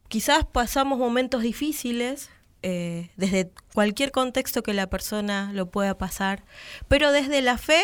[0.08, 2.30] quizás pasamos momentos difíciles
[2.62, 6.44] eh, desde cualquier contexto que la persona lo pueda pasar,
[6.88, 7.82] pero desde la fe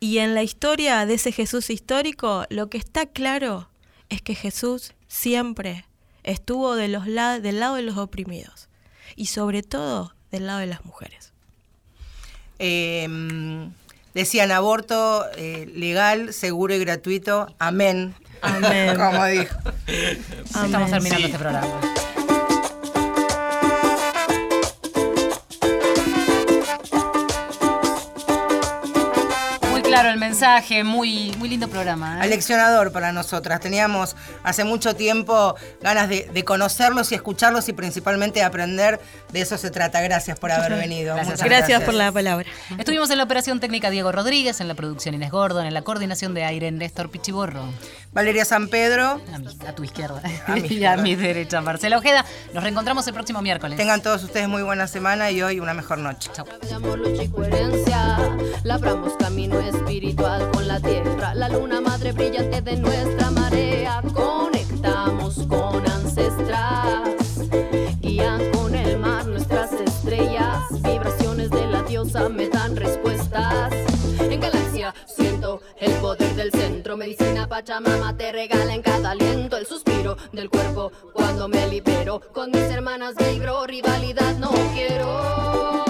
[0.00, 3.68] y en la historia de ese Jesús histórico, lo que está claro
[4.08, 5.84] es que Jesús siempre
[6.22, 8.68] estuvo de los la- del lado de los oprimidos
[9.16, 11.32] y sobre todo del lado de las mujeres.
[12.58, 13.08] Eh,
[14.14, 17.54] decían aborto eh, legal, seguro y gratuito.
[17.58, 18.14] Amén.
[18.42, 18.96] Amén.
[18.98, 19.56] Como dijo.
[19.86, 21.24] Estamos terminando Sí.
[21.24, 21.80] este programa.
[29.90, 32.18] Claro el mensaje, muy, muy lindo programa.
[32.18, 32.22] ¿eh?
[32.22, 33.60] Aleccionador para nosotras.
[33.60, 39.00] Teníamos hace mucho tiempo ganas de, de conocerlos y escucharlos y principalmente aprender.
[39.32, 40.00] De eso se trata.
[40.00, 41.14] Gracias por haber venido.
[41.14, 41.40] Gracias.
[41.40, 42.46] Muchas Gracias por la palabra.
[42.78, 46.34] Estuvimos en la operación técnica Diego Rodríguez, en la producción Inés Gordon, en la coordinación
[46.34, 47.64] de aire Néstor Pichiborro,
[48.12, 49.20] Valeria San Pedro.
[49.32, 52.24] a, mi- a tu izquierda A mi y a mi derecha Marcela Ojeda.
[52.52, 53.76] Nos reencontramos el próximo miércoles.
[53.76, 56.30] Tengan todos ustedes muy buena semana y hoy una mejor noche.
[56.32, 56.44] Chau.
[56.62, 58.18] de amor, lucha y coherencia.
[58.64, 64.02] Labramos camino espiritual con la tierra, la luna madre brillante de nuestra marea.
[64.12, 67.08] Conectamos con ancestras,
[68.00, 68.50] guían
[77.50, 82.20] Pachamama te regala en cada aliento el suspiro del cuerpo cuando me libero.
[82.32, 85.89] Con mis hermanas vibro, rivalidad no quiero.